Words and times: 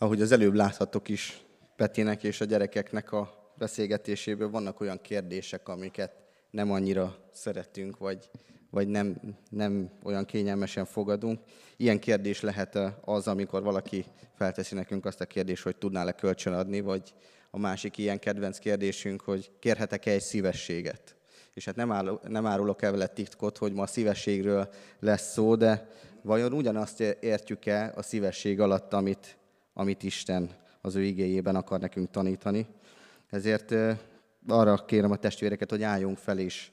Ahogy 0.00 0.20
az 0.20 0.32
előbb 0.32 0.54
láthatok 0.54 1.08
is 1.08 1.42
Petinek 1.76 2.22
és 2.22 2.40
a 2.40 2.44
gyerekeknek 2.44 3.12
a 3.12 3.52
beszélgetéséből 3.56 4.50
vannak 4.50 4.80
olyan 4.80 5.00
kérdések, 5.00 5.68
amiket 5.68 6.12
nem 6.50 6.70
annyira 6.70 7.16
szeretünk, 7.32 7.98
vagy, 7.98 8.30
vagy 8.70 8.88
nem, 8.88 9.20
nem 9.50 9.90
olyan 10.04 10.24
kényelmesen 10.24 10.84
fogadunk. 10.84 11.40
Ilyen 11.76 11.98
kérdés 11.98 12.40
lehet 12.40 12.78
az, 13.04 13.28
amikor 13.28 13.62
valaki 13.62 14.04
felteszi 14.34 14.74
nekünk 14.74 15.04
azt 15.04 15.20
a 15.20 15.26
kérdést, 15.26 15.62
hogy 15.62 15.76
tudnál-e 15.76 16.12
kölcsönadni, 16.12 16.80
vagy 16.80 17.14
a 17.50 17.58
másik 17.58 17.98
ilyen 17.98 18.18
kedvenc 18.18 18.58
kérdésünk, 18.58 19.20
hogy 19.20 19.50
kérhetek-e 19.58 20.10
egy 20.10 20.20
szívességet. 20.20 21.16
És 21.54 21.64
hát 21.64 21.76
nem, 21.76 21.92
áll, 21.92 22.20
nem 22.28 22.46
árulok 22.46 22.82
el 22.82 22.90
vele 22.90 23.06
titkot, 23.06 23.58
hogy 23.58 23.72
ma 23.72 23.82
a 23.82 23.86
szívességről 23.86 24.68
lesz 25.00 25.32
szó, 25.32 25.54
de 25.54 25.88
vajon 26.22 26.52
ugyanazt 26.52 27.00
értjük-e 27.00 27.92
a 27.96 28.02
szívesség 28.02 28.60
alatt, 28.60 28.92
amit, 28.92 29.38
amit 29.78 30.02
Isten 30.02 30.50
az 30.80 30.94
ő 30.94 31.02
igéjében 31.02 31.56
akar 31.56 31.80
nekünk 31.80 32.10
tanítani. 32.10 32.66
Ezért 33.30 33.74
arra 34.46 34.84
kérem 34.84 35.10
a 35.10 35.16
testvéreket, 35.16 35.70
hogy 35.70 35.82
álljunk 35.82 36.16
fel 36.16 36.38
és 36.38 36.70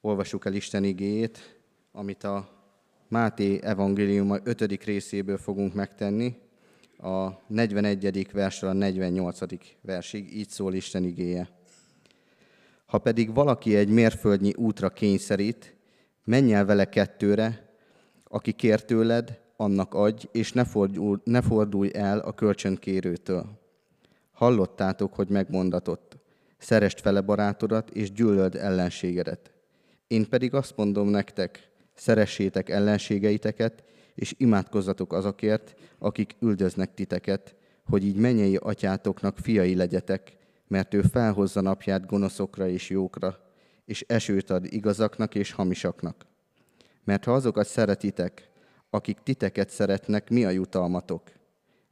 olvassuk 0.00 0.46
el 0.46 0.54
Isten 0.54 0.84
igéjét, 0.84 1.60
amit 1.92 2.24
a 2.24 2.48
Máté 3.08 3.60
evangélium 3.62 4.30
5. 4.44 4.84
részéből 4.84 5.38
fogunk 5.38 5.74
megtenni, 5.74 6.36
a 6.98 7.28
41. 7.46 8.32
versről 8.32 8.70
a 8.70 8.72
48. 8.72 9.38
versig, 9.80 10.36
így 10.36 10.48
szól 10.48 10.74
Isten 10.74 11.04
igéje. 11.04 11.48
Ha 12.86 12.98
pedig 12.98 13.34
valaki 13.34 13.76
egy 13.76 13.88
mérföldnyi 13.88 14.52
útra 14.54 14.90
kényszerít, 14.90 15.76
menj 16.24 16.54
el 16.54 16.64
vele 16.64 16.88
kettőre, 16.88 17.74
aki 18.24 18.52
kér 18.52 18.84
tőled, 18.84 19.41
annak 19.62 19.94
adj, 19.94 20.26
és 20.32 20.52
ne 20.52 20.64
fordulj, 20.64 21.18
ne 21.24 21.40
fordulj 21.40 21.90
el 21.94 22.18
a 22.18 22.32
kölcsönkérőtől. 22.32 23.60
Hallottátok, 24.32 25.14
hogy 25.14 25.28
megmondatott, 25.28 26.16
szerest 26.58 27.00
fele 27.00 27.20
barátodat, 27.20 27.90
és 27.90 28.12
gyűlöld 28.12 28.54
ellenségedet. 28.54 29.52
Én 30.06 30.28
pedig 30.28 30.54
azt 30.54 30.76
mondom 30.76 31.08
nektek, 31.08 31.70
szeressétek 31.94 32.68
ellenségeiteket, 32.68 33.82
és 34.14 34.34
imádkozzatok 34.36 35.12
azokért, 35.12 35.74
akik 35.98 36.36
üldöznek 36.40 36.94
titeket, 36.94 37.54
hogy 37.84 38.04
így 38.04 38.16
mennyei 38.16 38.56
atyátoknak 38.56 39.38
fiai 39.38 39.74
legyetek, 39.74 40.36
mert 40.68 40.94
ő 40.94 41.02
felhozza 41.02 41.60
napját 41.60 42.06
gonoszokra 42.06 42.68
és 42.68 42.90
jókra, 42.90 43.38
és 43.84 44.04
esőt 44.08 44.50
ad 44.50 44.64
igazaknak 44.64 45.34
és 45.34 45.52
hamisaknak. 45.52 46.26
Mert 47.04 47.24
ha 47.24 47.32
azokat 47.32 47.66
szeretitek, 47.66 48.51
akik 48.94 49.18
titeket 49.22 49.70
szeretnek, 49.70 50.30
mi 50.30 50.44
a 50.44 50.50
jutalmatok? 50.50 51.32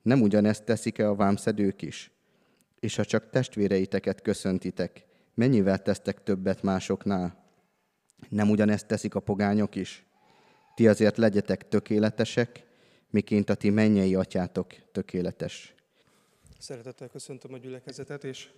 Nem 0.02 0.22
ugyanezt 0.22 0.64
teszik-e 0.64 1.08
a 1.08 1.14
vámszedők 1.14 1.82
is? 1.82 2.10
És 2.80 2.96
ha 2.96 3.04
csak 3.04 3.30
testvéreiteket 3.30 4.22
köszöntitek, 4.22 5.04
mennyivel 5.34 5.82
tesztek 5.82 6.22
többet 6.22 6.62
másoknál? 6.62 7.44
Nem 8.28 8.50
ugyanezt 8.50 8.86
teszik 8.86 9.14
a 9.14 9.20
pogányok 9.20 9.74
is? 9.74 10.04
Ti 10.74 10.88
azért 10.88 11.16
legyetek 11.16 11.68
tökéletesek, 11.68 12.66
miként 13.10 13.50
a 13.50 13.54
ti 13.54 13.70
mennyei 13.70 14.14
atyátok 14.14 14.74
tökéletes. 14.92 15.74
Szeretettel 16.58 17.08
köszöntöm 17.08 17.52
a 17.52 17.58
gyülekezetet, 17.58 18.24
és 18.24 18.48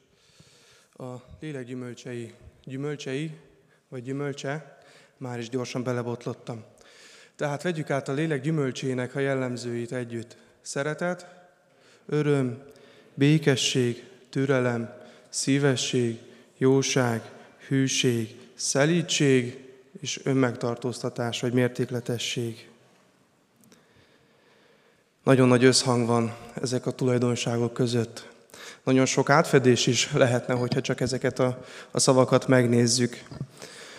a 0.93 1.15
lélek 1.41 1.65
gyümölcsei, 1.65 2.35
gyümölcsei, 2.65 3.39
vagy 3.89 4.03
gyümölcse, 4.03 4.79
már 5.17 5.39
is 5.39 5.49
gyorsan 5.49 5.83
belebotlottam. 5.83 6.65
Tehát 7.37 7.63
vegyük 7.63 7.91
át 7.91 8.09
a 8.09 8.13
lélek 8.13 8.41
gyümölcsének 8.41 9.15
a 9.15 9.21
jellemzőit 9.21 9.93
együtt. 9.93 10.37
Szeretet, 10.61 11.27
öröm, 12.07 12.63
békesség, 13.15 14.05
türelem, 14.31 14.95
szívesség, 15.29 16.19
jóság, 16.59 17.31
hűség, 17.69 18.37
szelítség 18.55 19.69
és 20.01 20.21
önmegtartóztatás 20.25 21.41
vagy 21.41 21.53
mértékletesség. 21.53 22.69
Nagyon 25.23 25.49
nagy 25.49 25.65
összhang 25.65 26.07
van 26.07 26.37
ezek 26.63 26.87
a 26.87 26.91
tulajdonságok 26.91 27.73
között. 27.73 28.29
Nagyon 28.83 29.07
sok 29.07 29.31
átfedés 29.31 29.87
is 29.87 30.13
lehetne, 30.13 30.55
hogyha 30.55 30.81
csak 30.81 31.01
ezeket 31.01 31.39
a, 31.39 31.65
a 31.91 32.01
szavakat 32.01 32.47
megnézzük. 32.47 33.23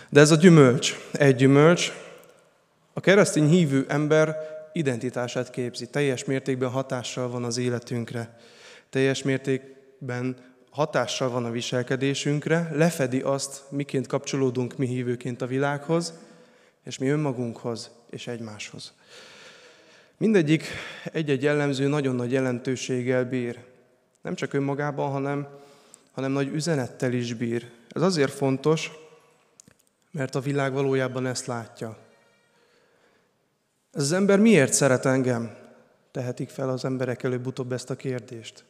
De 0.08 0.20
ez 0.20 0.30
a 0.30 0.36
gyümölcs, 0.36 0.96
egy 1.12 1.36
gyümölcs, 1.36 1.92
a 2.94 3.00
keresztény 3.00 3.48
hívő 3.48 3.84
ember 3.88 4.36
identitását 4.72 5.50
képzi, 5.50 5.86
teljes 5.86 6.24
mértékben 6.24 6.70
hatással 6.70 7.28
van 7.28 7.44
az 7.44 7.58
életünkre, 7.58 8.36
teljes 8.90 9.22
mértékben 9.22 10.36
hatással 10.70 11.30
van 11.30 11.44
a 11.44 11.50
viselkedésünkre, 11.50 12.70
lefedi 12.72 13.20
azt, 13.20 13.62
miként 13.70 14.06
kapcsolódunk 14.06 14.76
mi 14.76 14.86
hívőként 14.86 15.42
a 15.42 15.46
világhoz, 15.46 16.14
és 16.84 16.98
mi 16.98 17.08
önmagunkhoz 17.08 17.90
és 18.10 18.26
egymáshoz. 18.26 18.92
Mindegyik 20.16 20.64
egy-egy 21.04 21.42
jellemző 21.42 21.86
nagyon 21.86 22.14
nagy 22.14 22.32
jelentőséggel 22.32 23.24
bír. 23.24 23.58
Nem 24.22 24.34
csak 24.34 24.52
önmagában, 24.52 25.10
hanem, 25.10 25.48
hanem 26.12 26.32
nagy 26.32 26.48
üzenettel 26.48 27.12
is 27.12 27.34
bír. 27.34 27.70
Ez 27.88 28.02
azért 28.02 28.32
fontos, 28.32 28.90
mert 30.10 30.34
a 30.34 30.40
világ 30.40 30.72
valójában 30.72 31.26
ezt 31.26 31.46
látja. 31.46 31.98
Ez 33.94 34.02
az 34.02 34.12
ember 34.12 34.38
miért 34.38 34.72
szeret 34.72 35.06
engem? 35.06 35.56
Tehetik 36.10 36.48
fel 36.48 36.68
az 36.68 36.84
emberek 36.84 37.22
előbb-utóbb 37.22 37.72
ezt 37.72 37.90
a 37.90 37.96
kérdést. 37.96 38.64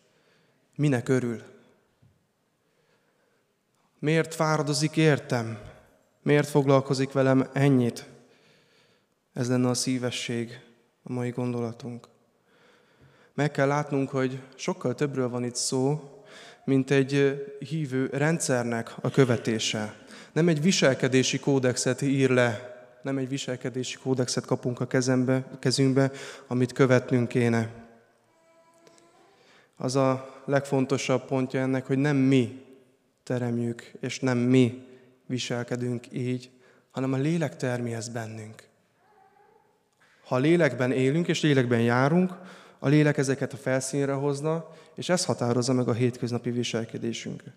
Minek 0.75 1.09
örül? 1.09 1.43
Miért 3.99 4.35
fáradozik 4.35 4.97
értem? 4.97 5.59
Miért 6.23 6.49
foglalkozik 6.49 7.13
velem 7.13 7.49
ennyit? 7.53 8.09
Ez 9.33 9.49
lenne 9.49 9.69
a 9.69 9.75
szívesség, 9.75 10.61
a 11.03 11.13
mai 11.13 11.31
gondolatunk. 11.31 12.09
Meg 13.35 13.51
kell 13.51 13.67
látnunk, 13.67 14.11
hogy 14.11 14.41
sokkal 14.55 14.95
többről 14.95 15.29
van 15.29 15.45
itt 15.45 15.57
szó, 15.57 16.01
mint 16.65 16.91
egy 16.91 17.45
hívő 17.59 18.09
rendszernek 18.13 18.95
a 19.01 19.11
követése. 19.11 19.95
Nem 20.33 20.49
egy 20.49 20.63
viselkedési 20.63 21.39
kódexet 21.39 22.03
ír 22.03 22.31
le 22.31 22.74
nem 23.05 23.19
egy 23.19 23.29
viselkedési 23.29 23.97
kódexet 23.97 24.45
kapunk 24.45 24.81
a 24.81 24.87
kezembe, 24.87 25.45
kezünkbe, 25.59 26.11
amit 26.47 26.73
követnünk 26.73 27.29
kéne. 27.29 27.71
Az 29.77 29.97
a 29.97 30.43
legfontosabb 30.45 31.25
pontja 31.25 31.61
ennek, 31.61 31.87
hogy 31.87 31.99
nem 31.99 32.17
mi 32.17 32.63
teremjük, 33.23 33.93
és 34.01 34.21
nem 34.21 34.39
mi 34.39 34.87
viselkedünk 35.27 36.13
így, 36.13 36.51
hanem 36.91 37.13
a 37.13 37.17
lélek 37.17 37.57
termi 37.57 37.95
ezt 37.95 38.13
bennünk. 38.13 38.69
Ha 40.25 40.35
a 40.35 40.39
lélekben 40.39 40.93
élünk 40.93 41.29
és 41.29 41.43
lélekben 41.43 41.81
járunk, 41.81 42.33
a 42.79 42.89
lélek 42.89 43.17
ezeket 43.17 43.53
a 43.53 43.57
felszínre 43.57 44.13
hozna, 44.13 44.69
és 44.95 45.09
ez 45.09 45.25
határozza 45.25 45.73
meg 45.73 45.89
a 45.89 45.93
hétköznapi 45.93 46.51
viselkedésünket. 46.51 47.53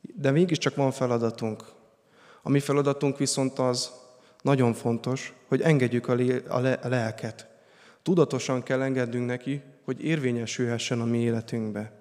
De 0.00 0.30
mégiscsak 0.30 0.74
van 0.74 0.90
feladatunk. 0.90 1.64
A 2.42 2.50
mi 2.50 2.60
feladatunk 2.60 3.18
viszont 3.18 3.58
az, 3.58 4.01
nagyon 4.42 4.74
fontos, 4.74 5.32
hogy 5.48 5.60
engedjük 5.60 6.08
a, 6.08 6.14
lé, 6.14 6.42
a, 6.48 6.58
le, 6.58 6.72
a 6.72 6.88
lelket. 6.88 7.46
Tudatosan 8.02 8.62
kell 8.62 8.82
engednünk 8.82 9.26
neki, 9.26 9.62
hogy 9.84 10.04
érvényesülhessen 10.04 11.00
a 11.00 11.04
mi 11.04 11.18
életünkbe. 11.18 11.92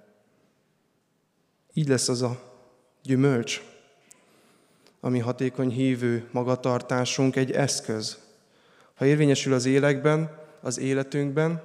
Így 1.73 1.87
lesz 1.87 2.09
az 2.09 2.21
a 2.21 2.41
gyümölcs, 3.03 3.61
ami 4.99 5.19
hatékony 5.19 5.69
hívő 5.69 6.27
magatartásunk 6.31 7.35
egy 7.35 7.51
eszköz. 7.51 8.17
Ha 8.95 9.05
érvényesül 9.05 9.53
az 9.53 9.65
élekben, 9.65 10.39
az 10.61 10.79
életünkben, 10.79 11.61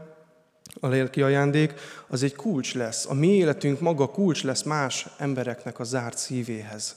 a 0.81 0.89
lelki 0.89 1.23
ajándék, 1.23 1.75
az 2.09 2.23
egy 2.23 2.35
kulcs 2.35 2.75
lesz. 2.75 3.07
A 3.07 3.15
mi 3.15 3.29
életünk 3.29 3.81
maga 3.81 4.11
kulcs 4.11 4.45
lesz 4.45 4.63
más 4.63 5.07
embereknek 5.19 5.79
a 5.79 5.85
zárt 5.85 6.19
szívéhez. 6.19 6.97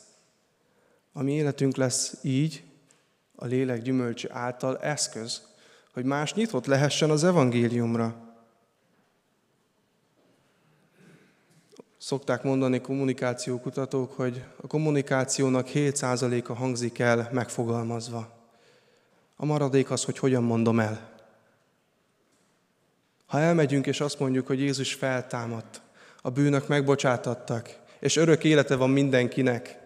A 1.14 1.22
mi 1.22 1.34
életünk 1.34 1.76
lesz 1.76 2.18
így, 2.22 2.64
a 3.42 3.46
lélek 3.46 3.82
gyümölcse 3.82 4.30
által 4.32 4.78
eszköz, 4.78 5.42
hogy 5.94 6.04
más 6.04 6.34
nyitott 6.34 6.66
lehessen 6.66 7.10
az 7.10 7.24
evangéliumra. 7.24 8.16
Szokták 11.98 12.44
mondani 12.44 12.82
kommunikációkutatók, 12.82 14.12
hogy 14.12 14.44
a 14.62 14.68
kommunikációnak 14.68 15.68
7%-a 15.74 16.54
hangzik 16.54 17.00
el 17.00 17.30
megfogalmazva. 17.32 18.38
A 19.36 19.46
maradék 19.46 19.92
az, 19.92 20.04
hogy 20.04 20.18
hogyan 20.18 20.44
mondom 20.44 20.80
el. 20.80 21.10
Ha 23.26 23.40
elmegyünk 23.40 23.88
és 23.88 24.02
azt 24.02 24.20
mondjuk, 24.20 24.48
hogy 24.48 24.60
Jézus 24.60 24.94
feltámadt, 24.94 25.82
a 26.22 26.30
bűnök 26.30 26.68
megbocsátattak, 26.68 27.80
és 28.00 28.16
örök 28.16 28.44
élete 28.44 28.76
van 28.76 28.90
mindenkinek, 28.90 29.80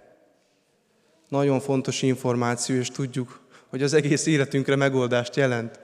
nagyon 1.34 1.60
fontos 1.60 2.02
információ, 2.02 2.76
és 2.76 2.90
tudjuk, 2.90 3.43
hogy 3.74 3.84
az 3.84 3.94
egész 3.94 4.26
életünkre 4.26 4.76
megoldást 4.76 5.36
jelent. 5.36 5.80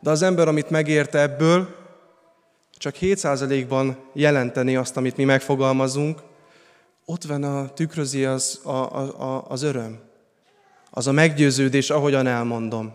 De 0.00 0.10
az 0.10 0.22
ember, 0.22 0.48
amit 0.48 0.70
megérte 0.70 1.20
ebből, 1.20 1.74
csak 2.76 2.94
7%-ban 3.00 3.96
jelenteni 4.12 4.76
azt, 4.76 4.96
amit 4.96 5.16
mi 5.16 5.24
megfogalmazunk, 5.24 6.22
ott 7.04 7.24
van 7.24 7.44
a 7.44 7.72
tükrözi 7.72 8.24
az, 8.24 8.60
a, 8.64 8.70
a, 8.70 9.44
az 9.48 9.62
öröm. 9.62 9.98
Az 10.90 11.06
a 11.06 11.12
meggyőződés, 11.12 11.90
ahogyan 11.90 12.26
elmondom, 12.26 12.92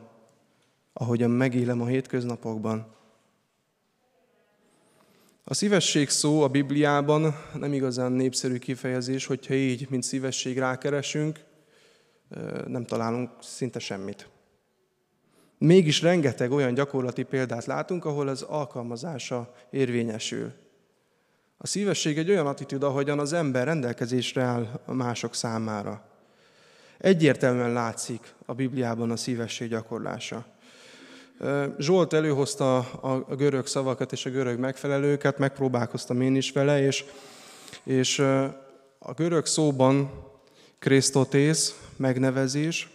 ahogyan 0.93 1.31
megélem 1.31 1.81
a 1.81 1.85
hétköznapokban. 1.85 2.95
A 5.43 5.53
szívesség 5.53 6.09
szó 6.09 6.41
a 6.41 6.47
Bibliában 6.47 7.35
nem 7.53 7.73
igazán 7.73 8.11
népszerű 8.11 8.57
kifejezés, 8.57 9.25
hogyha 9.25 9.53
így, 9.53 9.89
mint 9.89 10.03
szívesség 10.03 10.57
rákeresünk, 10.57 11.39
nem 12.67 12.85
találunk 12.85 13.29
szinte 13.41 13.79
semmit. 13.79 14.27
Mégis 15.57 16.01
rengeteg 16.01 16.51
olyan 16.51 16.73
gyakorlati 16.73 17.23
példát 17.23 17.65
látunk, 17.65 18.05
ahol 18.05 18.27
az 18.27 18.41
alkalmazása 18.41 19.53
érvényesül. 19.69 20.51
A 21.57 21.67
szívesség 21.67 22.17
egy 22.17 22.29
olyan 22.29 22.47
attitűd, 22.47 22.83
ahogyan 22.83 23.19
az 23.19 23.33
ember 23.33 23.65
rendelkezésre 23.65 24.41
áll 24.41 24.81
a 24.85 24.93
mások 24.93 25.35
számára. 25.35 26.05
Egyértelműen 26.97 27.73
látszik 27.73 28.33
a 28.45 28.53
Bibliában 28.53 29.11
a 29.11 29.15
szívesség 29.15 29.69
gyakorlása. 29.69 30.45
Zsolt 31.77 32.13
előhozta 32.13 32.77
a 33.27 33.35
görög 33.35 33.67
szavakat 33.67 34.11
és 34.11 34.25
a 34.25 34.29
görög 34.29 34.59
megfelelőket, 34.59 35.37
megpróbálkoztam 35.37 36.21
én 36.21 36.35
is 36.35 36.51
vele, 36.51 36.81
és, 36.81 37.05
és 37.83 38.19
a 38.99 39.13
görög 39.15 39.45
szóban 39.45 40.11
Krisztotész 40.79 41.82
megnevezés, 42.03 42.89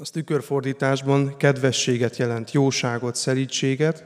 az 0.00 0.10
tükörfordításban 0.10 1.36
kedvességet 1.36 2.16
jelent, 2.16 2.52
jóságot, 2.52 3.14
szerítséget, 3.14 4.04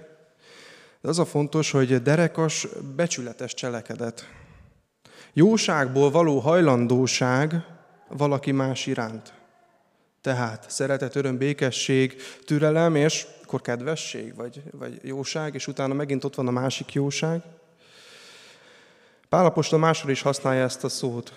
de 1.01 1.09
az 1.09 1.19
a 1.19 1.25
fontos, 1.25 1.71
hogy 1.71 2.03
derekas, 2.03 2.67
becsületes 2.97 3.55
cselekedet. 3.55 4.29
Jóságból 5.33 6.11
való 6.11 6.39
hajlandóság 6.39 7.65
valaki 8.09 8.53
más 8.53 8.87
iránt. 8.87 9.33
Tehát 10.21 10.71
szeretet, 10.71 11.17
öröm, 11.17 11.39
békesség, 11.39 12.17
türelem, 12.45 12.95
és 12.95 13.27
akkor 13.43 13.61
kedvesség, 13.61 14.35
vagy, 14.35 14.63
vagy 14.71 15.01
jóság, 15.03 15.55
és 15.55 15.67
utána 15.67 15.95
megint 15.95 16.25
ott 16.25 16.35
van 16.35 16.49
a 16.49 16.51
másik 16.51 16.93
jóság. 16.93 17.43
Pálapostól 19.29 19.79
máshol 19.79 20.11
is 20.11 20.23
használja 20.23 20.63
ezt 20.63 20.85
a 20.85 20.89
szót. 20.89 21.33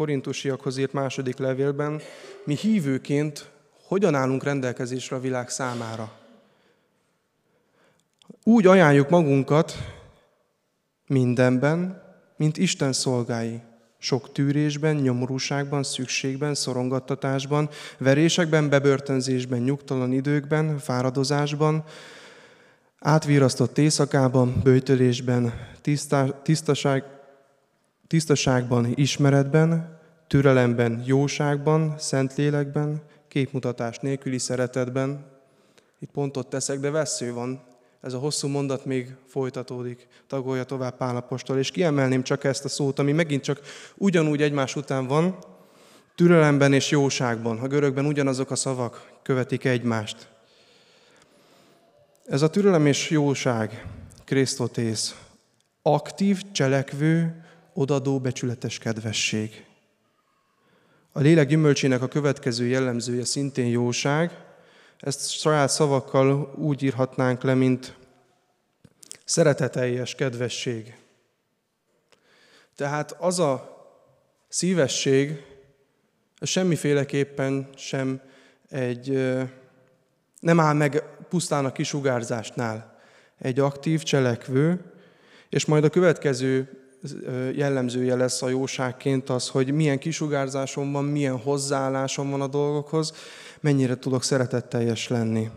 Korintusiakhoz 0.00 0.76
írt 0.76 0.92
második 0.92 1.38
levélben, 1.38 2.00
mi 2.44 2.56
hívőként 2.56 3.50
hogyan 3.86 4.14
állunk 4.14 4.44
rendelkezésre 4.44 5.16
a 5.16 5.20
világ 5.20 5.48
számára. 5.48 6.12
Úgy 8.44 8.66
ajánljuk 8.66 9.08
magunkat 9.08 9.72
mindenben, 11.06 12.02
mint 12.36 12.56
Isten 12.56 12.92
szolgái. 12.92 13.60
Sok 13.98 14.32
tűrésben, 14.32 14.96
nyomorúságban, 14.96 15.82
szükségben, 15.82 16.54
szorongattatásban, 16.54 17.68
verésekben, 17.98 18.68
bebörtönzésben, 18.68 19.60
nyugtalan 19.60 20.12
időkben, 20.12 20.78
fáradozásban, 20.78 21.84
átvírasztott 22.98 23.78
éjszakában, 23.78 24.60
bőtölésben, 24.62 25.52
tisztaság, 26.42 27.04
tisztaságban, 28.10 28.92
ismeretben, 28.94 29.98
türelemben, 30.26 31.02
jóságban, 31.06 31.94
szentlélekben, 31.98 33.02
képmutatás 33.28 33.98
nélküli 33.98 34.38
szeretetben. 34.38 35.24
Itt 35.98 36.10
pontot 36.10 36.46
teszek, 36.46 36.80
de 36.80 36.90
vesző 36.90 37.32
van. 37.32 37.62
Ez 38.00 38.12
a 38.12 38.18
hosszú 38.18 38.48
mondat 38.48 38.84
még 38.84 39.16
folytatódik, 39.26 40.06
tagolja 40.26 40.64
tovább 40.64 40.96
Pálapostól, 40.96 41.58
és 41.58 41.70
kiemelném 41.70 42.22
csak 42.22 42.44
ezt 42.44 42.64
a 42.64 42.68
szót, 42.68 42.98
ami 42.98 43.12
megint 43.12 43.42
csak 43.42 43.60
ugyanúgy 43.96 44.42
egymás 44.42 44.76
után 44.76 45.06
van, 45.06 45.38
türelemben 46.14 46.72
és 46.72 46.90
jóságban. 46.90 47.58
A 47.58 47.66
görögben 47.66 48.06
ugyanazok 48.06 48.50
a 48.50 48.56
szavak 48.56 49.10
követik 49.22 49.64
egymást. 49.64 50.28
Ez 52.26 52.42
a 52.42 52.50
türelem 52.50 52.86
és 52.86 53.10
jóság, 53.10 53.86
Krisztotész, 54.24 55.14
aktív, 55.82 56.42
cselekvő, 56.52 57.44
odadó, 57.72 58.20
becsületes 58.20 58.78
kedvesség. 58.78 59.64
A 61.12 61.20
lélek 61.20 61.48
gyümölcsének 61.48 62.02
a 62.02 62.08
következő 62.08 62.66
jellemzője 62.66 63.24
szintén 63.24 63.66
jóság. 63.66 64.44
Ezt 64.98 65.30
saját 65.30 65.70
szavakkal 65.70 66.54
úgy 66.56 66.82
írhatnánk 66.82 67.42
le, 67.42 67.54
mint 67.54 67.96
szereteteljes 69.24 70.14
kedvesség. 70.14 70.96
Tehát 72.76 73.12
az 73.18 73.38
a 73.38 73.78
szívesség 74.48 75.44
semmiféleképpen 76.40 77.68
sem 77.76 78.20
egy, 78.68 79.36
nem 80.40 80.60
áll 80.60 80.74
meg 80.74 81.02
pusztán 81.28 81.64
a 81.64 81.72
kisugárzásnál. 81.72 82.98
Egy 83.38 83.60
aktív, 83.60 84.02
cselekvő, 84.02 84.92
és 85.48 85.64
majd 85.64 85.84
a 85.84 85.90
következő 85.90 86.79
jellemzője 87.52 88.16
lesz 88.16 88.42
a 88.42 88.48
jóságként 88.48 89.30
az, 89.30 89.48
hogy 89.48 89.72
milyen 89.72 89.98
kisugárzásom 89.98 90.92
van, 90.92 91.04
milyen 91.04 91.38
hozzáállásom 91.38 92.30
van 92.30 92.40
a 92.40 92.46
dolgokhoz, 92.46 93.12
mennyire 93.60 93.96
tudok 93.96 94.22
szeretetteljes 94.22 95.08
lenni. 95.08 95.50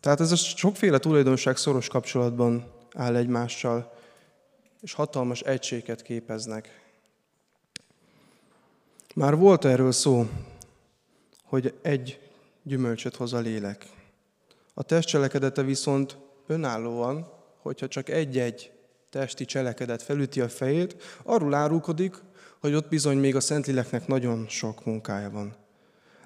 Tehát 0.00 0.20
ez 0.20 0.32
a 0.32 0.36
sokféle 0.36 0.98
tulajdonság 0.98 1.56
szoros 1.56 1.88
kapcsolatban 1.88 2.64
áll 2.94 3.16
egymással, 3.16 3.92
és 4.80 4.92
hatalmas 4.92 5.40
egységet 5.40 6.02
képeznek. 6.02 6.80
Már 9.14 9.36
volt 9.36 9.64
erről 9.64 9.92
szó, 9.92 10.28
hogy 11.44 11.74
egy 11.82 12.20
gyümölcsöt 12.62 13.16
hoz 13.16 13.32
a 13.32 13.38
lélek. 13.38 13.86
A 14.74 14.82
test 14.82 15.08
cselekedete 15.08 15.62
viszont 15.62 16.16
önállóan, 16.46 17.32
hogyha 17.58 17.88
csak 17.88 18.08
egy-egy 18.08 18.71
testi 19.12 19.44
cselekedet 19.44 20.02
felüti 20.02 20.40
a 20.40 20.48
fejét, 20.48 20.96
arról 21.22 21.54
árulkodik, 21.54 22.14
hogy 22.60 22.74
ott 22.74 22.88
bizony 22.88 23.18
még 23.18 23.36
a 23.36 23.40
Szentléleknek 23.40 24.06
nagyon 24.06 24.46
sok 24.48 24.84
munkája 24.84 25.30
van. 25.30 25.54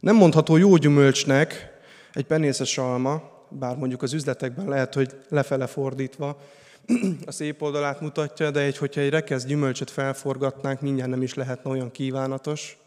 Nem 0.00 0.16
mondható 0.16 0.56
jó 0.56 0.76
gyümölcsnek 0.76 1.78
egy 2.12 2.26
penészes 2.26 2.78
alma, 2.78 3.22
bár 3.48 3.76
mondjuk 3.76 4.02
az 4.02 4.12
üzletekben 4.12 4.68
lehet, 4.68 4.94
hogy 4.94 5.16
lefele 5.28 5.66
fordítva 5.66 6.40
a 7.26 7.32
szép 7.32 7.62
oldalát 7.62 8.00
mutatja, 8.00 8.50
de 8.50 8.60
egy, 8.60 8.76
hogyha 8.76 9.00
egy 9.00 9.10
rekesz 9.10 9.44
gyümölcsöt 9.44 9.90
felforgatnánk, 9.90 10.80
mindjárt 10.80 11.10
nem 11.10 11.22
is 11.22 11.34
lehetne 11.34 11.70
olyan 11.70 11.90
kívánatos. 11.90 12.78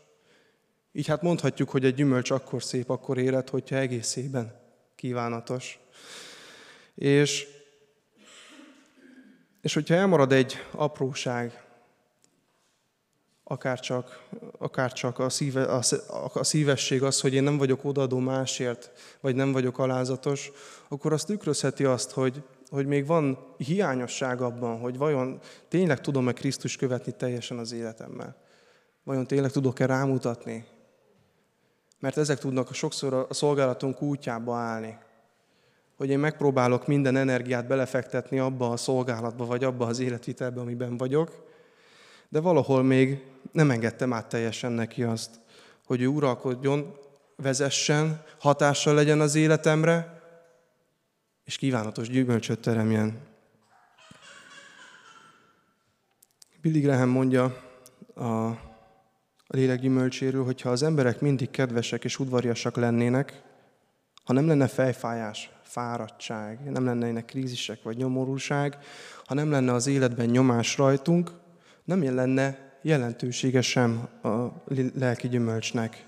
Így 0.92 1.08
hát 1.08 1.22
mondhatjuk, 1.22 1.70
hogy 1.70 1.86
egy 1.86 1.96
gyümölcs 1.96 2.32
akkor 2.32 2.64
szép, 2.64 2.90
akkor 2.90 3.18
élet, 3.18 3.50
hogyha 3.50 3.76
egészében 3.76 4.56
kívánatos. 4.96 5.80
És 6.96 7.48
és 9.62 9.74
hogyha 9.74 9.96
elmarad 9.96 10.32
egy 10.32 10.56
apróság, 10.72 11.64
akár 13.44 13.80
csak, 13.80 14.28
akár 14.58 14.94
csak 14.94 15.20
a, 15.20 15.30
szíve, 15.30 15.64
a, 16.34 16.44
szívesség 16.44 17.04
az, 17.04 17.22
hogy 17.22 17.34
én 17.34 17.44
nem 17.44 17.58
vagyok 17.58 17.86
odaadó 17.86 18.18
másért, 18.18 18.92
vagy 19.22 19.36
nem 19.36 19.52
vagyok 19.52 19.80
alázatos, 19.80 20.52
akkor 20.88 21.14
azt 21.14 21.26
tükrözheti 21.26 21.86
azt, 21.86 22.12
hogy, 22.12 22.44
hogy 22.70 22.86
még 22.86 23.06
van 23.06 23.54
hiányosság 23.58 24.42
abban, 24.42 24.80
hogy 24.80 24.98
vajon 24.98 25.40
tényleg 25.68 26.02
tudom-e 26.02 26.34
Krisztus 26.34 26.76
követni 26.76 27.12
teljesen 27.12 27.58
az 27.58 27.72
életemmel. 27.72 28.36
Vajon 29.04 29.28
tényleg 29.28 29.52
tudok-e 29.52 29.86
rámutatni? 29.86 30.66
Mert 32.00 32.18
ezek 32.18 32.40
tudnak 32.40 32.74
sokszor 32.74 33.14
a 33.14 33.34
szolgálatunk 33.34 34.02
útjába 34.02 34.56
állni 34.56 34.98
hogy 36.00 36.10
én 36.10 36.20
megpróbálok 36.20 36.88
minden 36.88 37.16
energiát 37.16 37.68
belefektetni 37.68 38.40
abba 38.40 38.70
a 38.70 38.78
szolgálatba, 38.78 39.46
vagy 39.46 39.64
abba 39.64 39.86
az 39.86 40.00
életvitelbe, 40.00 40.62
amiben 40.62 40.98
vagyok, 40.98 41.46
de 42.30 42.40
valahol 42.40 42.84
még 42.84 43.26
nem 43.52 43.72
engedtem 43.72 44.14
át 44.14 44.30
teljesen 44.30 44.72
neki 44.72 45.04
azt, 45.04 45.40
hogy 45.86 46.02
ő 46.02 46.08
uralkodjon, 46.08 46.98
vezessen, 47.36 48.24
hatással 48.40 48.94
legyen 48.94 49.20
az 49.20 49.36
életemre, 49.36 50.22
és 51.44 51.58
kívánatos 51.58 52.10
gyümölcsöt 52.10 52.60
teremjen. 52.60 53.20
Billy 56.62 56.80
Graham 56.80 57.10
mondja 57.10 57.44
a, 58.16 58.50
lélek 59.48 59.80
gyümölcséről, 59.80 60.44
hogy 60.44 60.62
ha 60.62 60.70
az 60.70 60.84
emberek 60.84 61.22
mindig 61.22 61.50
kedvesek 61.50 62.04
és 62.04 62.20
udvariasak 62.20 62.76
lennének, 62.76 63.42
ha 64.24 64.34
nem 64.34 64.48
lenne 64.48 64.68
fejfájás, 64.68 65.50
fáradtság, 65.70 66.72
nem 66.72 66.86
lennének 66.86 67.26
krízisek 67.26 67.84
vagy 67.84 67.98
nyomorúság, 67.98 68.78
ha 69.26 69.34
nem 69.34 69.52
lenne 69.52 69.74
az 69.74 69.88
életben 69.88 70.30
nyomás 70.30 70.78
rajtunk, 70.78 71.32
nem 71.84 72.16
lenne 72.16 72.78
jelentősége 72.82 73.62
sem 73.62 74.08
a 74.24 74.64
lelki 74.94 75.28
gyümölcsnek. 75.28 76.06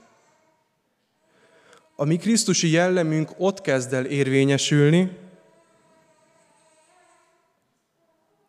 A 1.95 2.05
mi 2.05 2.17
Krisztusi 2.17 2.69
jellemünk 2.69 3.31
ott 3.37 3.61
kezd 3.61 3.93
el 3.93 4.05
érvényesülni, 4.05 5.17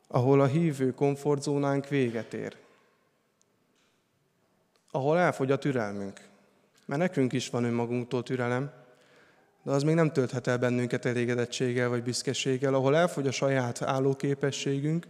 ahol 0.06 0.40
a 0.40 0.46
hívő 0.46 0.94
komfortzónánk 0.94 1.88
véget 1.88 2.34
ér. 2.34 2.56
Ahol 4.90 5.18
elfogy 5.18 5.50
a 5.50 5.58
türelmünk. 5.58 6.20
Mert 6.86 7.00
nekünk 7.00 7.32
is 7.32 7.50
van 7.50 7.64
önmagunktól 7.64 8.22
türelem, 8.22 8.81
de 9.62 9.70
az 9.70 9.82
még 9.82 9.94
nem 9.94 10.12
tölthet 10.12 10.46
el 10.46 10.58
bennünket 10.58 11.04
elégedettséggel 11.04 11.88
vagy 11.88 12.02
büszkeséggel, 12.02 12.74
ahol 12.74 12.96
elfogy 12.96 13.26
a 13.26 13.30
saját 13.30 13.82
állóképességünk, 13.82 15.06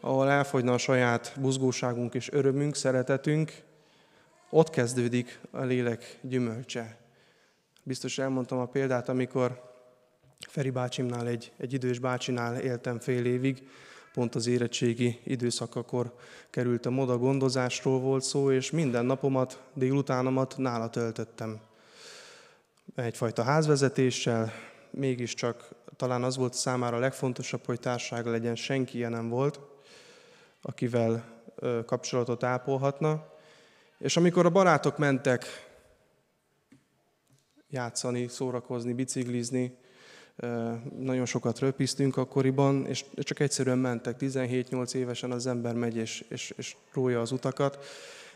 ahol 0.00 0.28
elfogyna 0.28 0.72
a 0.72 0.78
saját 0.78 1.32
buzgóságunk 1.40 2.14
és 2.14 2.32
örömünk, 2.32 2.74
szeretetünk, 2.74 3.52
ott 4.50 4.70
kezdődik 4.70 5.40
a 5.50 5.62
lélek 5.62 6.18
gyümölcse. 6.22 6.96
Biztos 7.82 8.18
elmondtam 8.18 8.58
a 8.58 8.66
példát, 8.66 9.08
amikor 9.08 9.68
Feri 10.48 10.70
bácsimnál, 10.70 11.26
egy, 11.26 11.52
egy 11.56 11.72
idős 11.72 11.98
bácsinál 11.98 12.56
éltem 12.60 12.98
fél 12.98 13.24
évig, 13.24 13.68
pont 14.12 14.34
az 14.34 14.46
érettségi 14.46 15.18
időszakakor 15.24 16.14
kerültem 16.50 16.98
oda, 16.98 17.18
gondozásról 17.18 18.00
volt 18.00 18.22
szó, 18.22 18.52
és 18.52 18.70
minden 18.70 19.04
napomat, 19.04 19.62
délutánomat 19.74 20.54
nála 20.56 20.90
töltöttem. 20.90 21.69
Egyfajta 22.94 23.42
házvezetéssel, 23.42 24.52
mégiscsak 24.90 25.68
talán 25.96 26.22
az 26.22 26.36
volt 26.36 26.54
számára 26.54 26.96
a 26.96 27.00
legfontosabb, 27.00 27.64
hogy 27.64 27.80
társága 27.80 28.30
legyen, 28.30 28.56
senki 28.56 28.96
ilyen 28.96 29.10
nem 29.10 29.28
volt, 29.28 29.60
akivel 30.62 31.42
kapcsolatot 31.86 32.42
ápolhatna. 32.42 33.26
És 33.98 34.16
amikor 34.16 34.46
a 34.46 34.50
barátok 34.50 34.98
mentek 34.98 35.44
játszani, 37.68 38.28
szórakozni, 38.28 38.92
biciklizni, 38.92 39.76
nagyon 40.98 41.26
sokat 41.26 41.58
röpiztünk 41.58 42.16
akkoriban, 42.16 42.86
és 42.86 43.04
csak 43.14 43.40
egyszerűen 43.40 43.78
mentek. 43.78 44.16
17-8 44.20 44.94
évesen 44.94 45.30
az 45.30 45.46
ember 45.46 45.74
megy 45.74 45.96
és, 45.96 46.24
és, 46.28 46.52
és 46.56 46.76
rója 46.92 47.20
az 47.20 47.32
utakat. 47.32 47.84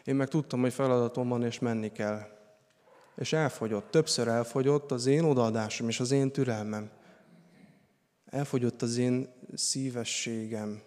Én 0.05 0.15
meg 0.15 0.29
tudtam, 0.29 0.61
hogy 0.61 0.73
feladatom 0.73 1.29
van, 1.29 1.45
és 1.45 1.59
menni 1.59 1.93
kell. 1.93 2.35
És 3.17 3.33
elfogyott, 3.33 3.91
többször 3.91 4.29
elfogyott 4.29 4.91
az 4.91 5.07
én 5.07 5.25
odaadásom 5.25 5.89
és 5.89 6.01
az 6.01 6.11
én 6.11 6.31
türelmem. 6.31 6.91
Elfogyott 8.25 8.83
az 8.83 8.97
én 8.97 9.33
szívességem, 9.55 10.83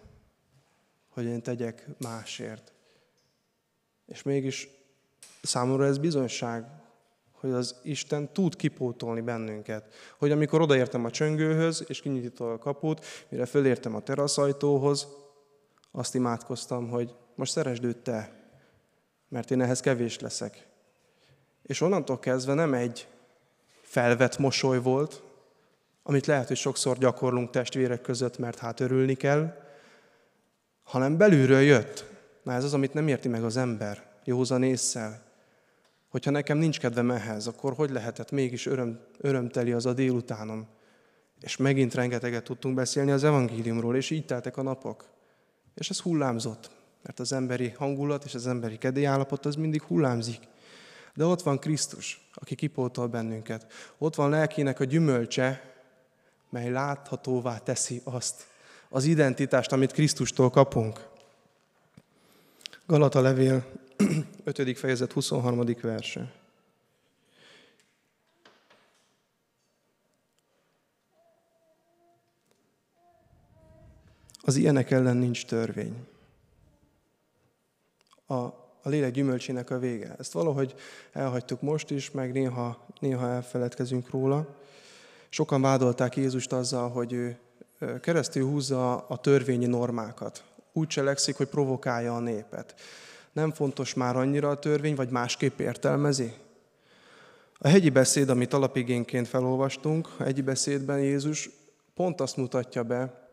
hogy 1.08 1.24
én 1.24 1.42
tegyek 1.42 1.88
másért. 1.98 2.72
És 4.06 4.22
mégis 4.22 4.68
számomra 5.42 5.84
ez 5.84 5.98
bizonyság, 5.98 6.66
hogy 7.32 7.50
az 7.50 7.76
Isten 7.82 8.32
tud 8.32 8.56
kipótolni 8.56 9.20
bennünket. 9.20 9.94
Hogy 10.18 10.30
amikor 10.30 10.60
odaértem 10.60 11.04
a 11.04 11.10
csöngőhöz, 11.10 11.84
és 11.86 12.00
kinyitottam 12.00 12.48
a 12.48 12.58
kaput, 12.58 13.04
mire 13.28 13.46
fölértem 13.46 13.94
a 13.94 14.00
teraszajtóhoz, 14.00 15.06
azt 15.90 16.14
imádkoztam, 16.14 16.88
hogy 16.88 17.14
most 17.34 17.52
szeresd 17.52 17.84
őt 17.84 17.96
te, 17.96 18.32
mert 19.28 19.50
én 19.50 19.60
ehhez 19.60 19.80
kevés 19.80 20.18
leszek. 20.18 20.67
És 21.68 21.80
onnantól 21.80 22.18
kezdve 22.18 22.54
nem 22.54 22.74
egy 22.74 23.06
felvett 23.80 24.38
mosoly 24.38 24.80
volt, 24.80 25.22
amit 26.02 26.26
lehet, 26.26 26.48
hogy 26.48 26.56
sokszor 26.56 26.98
gyakorlunk 26.98 27.50
testvérek 27.50 28.00
között, 28.00 28.38
mert 28.38 28.58
hát 28.58 28.80
örülni 28.80 29.14
kell, 29.14 29.62
hanem 30.82 31.16
belülről 31.16 31.60
jött. 31.60 32.04
Na 32.42 32.52
ez 32.52 32.64
az, 32.64 32.74
amit 32.74 32.94
nem 32.94 33.08
érti 33.08 33.28
meg 33.28 33.44
az 33.44 33.56
ember, 33.56 34.06
józan 34.24 34.62
észszel. 34.62 35.22
Hogyha 36.08 36.30
nekem 36.30 36.58
nincs 36.58 36.78
kedvem 36.78 37.10
ehhez, 37.10 37.46
akkor 37.46 37.72
hogy 37.72 37.90
lehetett 37.90 38.30
mégis 38.30 38.66
öröm, 38.66 39.00
örömteli 39.18 39.72
az 39.72 39.86
a 39.86 39.92
délutánom? 39.92 40.66
És 41.40 41.56
megint 41.56 41.94
rengeteget 41.94 42.44
tudtunk 42.44 42.74
beszélni 42.74 43.10
az 43.10 43.24
evangéliumról, 43.24 43.96
és 43.96 44.10
így 44.10 44.26
teltek 44.26 44.56
a 44.56 44.62
napok. 44.62 45.04
És 45.74 45.90
ez 45.90 46.00
hullámzott, 46.00 46.70
mert 47.02 47.20
az 47.20 47.32
emberi 47.32 47.68
hangulat 47.70 48.24
és 48.24 48.34
az 48.34 48.46
emberi 48.46 48.78
kedélyállapot 48.78 49.46
az 49.46 49.54
mindig 49.54 49.82
hullámzik. 49.82 50.40
De 51.18 51.24
ott 51.24 51.42
van 51.42 51.58
Krisztus, 51.58 52.28
aki 52.34 52.54
kipótol 52.54 53.06
bennünket. 53.06 53.72
Ott 53.98 54.14
van 54.14 54.30
lelkének 54.30 54.80
a 54.80 54.84
gyümölcse, 54.84 55.74
mely 56.50 56.70
láthatóvá 56.70 57.58
teszi 57.58 58.00
azt, 58.04 58.46
az 58.88 59.04
identitást, 59.04 59.72
amit 59.72 59.92
Krisztustól 59.92 60.50
kapunk. 60.50 61.08
Galata 62.86 63.20
levél 63.20 63.66
5. 64.44 64.78
fejezet 64.78 65.12
23. 65.12 65.64
verse. 65.80 66.32
Az 74.40 74.56
ilyenek 74.56 74.90
ellen 74.90 75.16
nincs 75.16 75.46
törvény. 75.46 76.06
A, 78.26 78.67
a 78.88 78.90
lélek 78.90 79.12
gyümölcsének 79.12 79.70
a 79.70 79.78
vége. 79.78 80.14
Ezt 80.18 80.32
valahogy 80.32 80.74
elhagytuk 81.12 81.60
most 81.60 81.90
is, 81.90 82.10
meg 82.10 82.32
néha, 82.32 82.86
néha 83.00 83.28
elfeledkezünk 83.28 84.10
róla. 84.10 84.46
Sokan 85.28 85.60
vádolták 85.60 86.16
Jézust 86.16 86.52
azzal, 86.52 86.90
hogy 86.90 87.12
ő 87.12 87.38
keresztül 88.00 88.46
húzza 88.46 88.96
a 88.96 89.16
törvényi 89.16 89.66
normákat. 89.66 90.44
Úgy 90.72 90.86
cselekszik, 90.86 91.36
hogy 91.36 91.46
provokálja 91.46 92.16
a 92.16 92.20
népet 92.20 92.74
nem 93.32 93.52
fontos 93.52 93.94
már 93.94 94.16
annyira 94.16 94.50
a 94.50 94.58
törvény, 94.58 94.94
vagy 94.94 95.10
másképp 95.10 95.58
értelmezi? 95.58 96.32
A 97.58 97.68
hegyi 97.68 97.90
beszéd, 97.90 98.28
amit 98.28 98.52
alapigénként 98.52 99.28
felolvastunk, 99.28 100.08
a 100.18 100.22
hegyi 100.22 100.42
beszédben 100.42 100.98
Jézus 100.98 101.50
pont 101.94 102.20
azt 102.20 102.36
mutatja 102.36 102.82
be, 102.82 103.28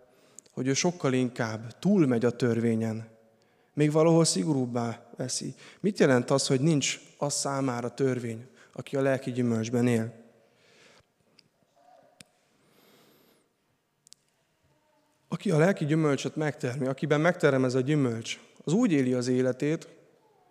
hogy 0.52 0.68
ő 0.68 0.74
sokkal 0.74 1.14
inkább 1.14 1.80
túlmegy 1.80 2.26
a 2.26 2.32
törvényen, 2.32 3.08
még 3.74 3.92
valahol 3.92 4.26
szigorúbbá 4.26 5.05
veszi. 5.16 5.56
Mit 5.80 6.00
jelent 6.00 6.32
az, 6.32 6.48
hogy 6.48 6.62
nincs 6.62 7.00
az 7.18 7.34
számára 7.34 7.94
törvény, 7.94 8.48
aki 8.74 8.96
a 8.96 9.02
lelki 9.02 9.32
gyümölcsben 9.32 9.88
él? 9.88 10.14
Aki 15.28 15.52
a 15.52 15.58
lelki 15.58 15.86
gyümölcsöt 15.86 16.36
megtermi, 16.36 16.88
akiben 16.88 17.22
megterem 17.22 17.66
ez 17.66 17.76
a 17.76 17.80
gyümölcs, 17.80 18.40
az 18.64 18.74
úgy 18.74 18.92
éli 18.92 19.14
az 19.14 19.28
életét, 19.28 19.88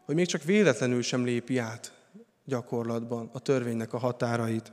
hogy 0.04 0.14
még 0.14 0.26
csak 0.26 0.42
véletlenül 0.42 1.02
sem 1.02 1.24
lépi 1.24 1.58
át 1.58 1.92
gyakorlatban 2.44 3.30
a 3.32 3.38
törvénynek 3.38 3.92
a 3.92 3.98
határait. 3.98 4.72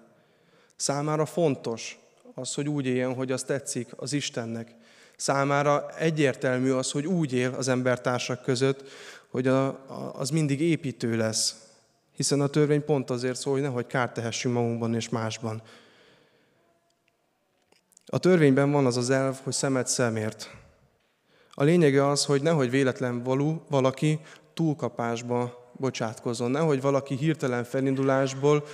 Számára 0.75 1.25
fontos 1.25 1.99
az, 2.35 2.53
hogy 2.53 2.69
úgy 2.69 2.85
éljen, 2.85 3.13
hogy 3.13 3.31
az 3.31 3.43
tetszik 3.43 3.87
az 3.95 4.13
Istennek. 4.13 4.75
Számára 5.15 5.89
egyértelmű 5.97 6.71
az, 6.71 6.91
hogy 6.91 7.07
úgy 7.07 7.33
él 7.33 7.53
az 7.53 7.67
embertársak 7.67 8.41
között, 8.41 8.89
hogy 9.31 9.47
a, 9.47 9.65
a, 9.67 10.11
az 10.15 10.29
mindig 10.29 10.61
építő 10.61 11.17
lesz. 11.17 11.55
Hiszen 12.15 12.41
a 12.41 12.47
törvény 12.47 12.85
pont 12.85 13.09
azért 13.09 13.39
szól, 13.39 13.53
hogy 13.53 13.61
nehogy 13.61 13.87
kárt 13.87 14.13
tehessünk 14.13 14.53
magunkban 14.53 14.95
és 14.95 15.09
másban. 15.09 15.61
A 18.05 18.17
törvényben 18.17 18.71
van 18.71 18.85
az 18.85 18.97
az 18.97 19.09
elv, 19.09 19.39
hogy 19.43 19.53
szemet 19.53 19.87
szemért. 19.87 20.55
A 21.51 21.63
lényege 21.63 22.07
az, 22.07 22.25
hogy 22.25 22.41
nehogy 22.41 22.69
véletlen 22.69 23.23
való, 23.23 23.65
valaki 23.69 24.19
túlkapásba 24.53 25.71
bocsátkozon, 25.77 26.51
nehogy 26.51 26.81
valaki 26.81 27.15
hirtelen 27.15 27.63
felindulásból 27.63 28.65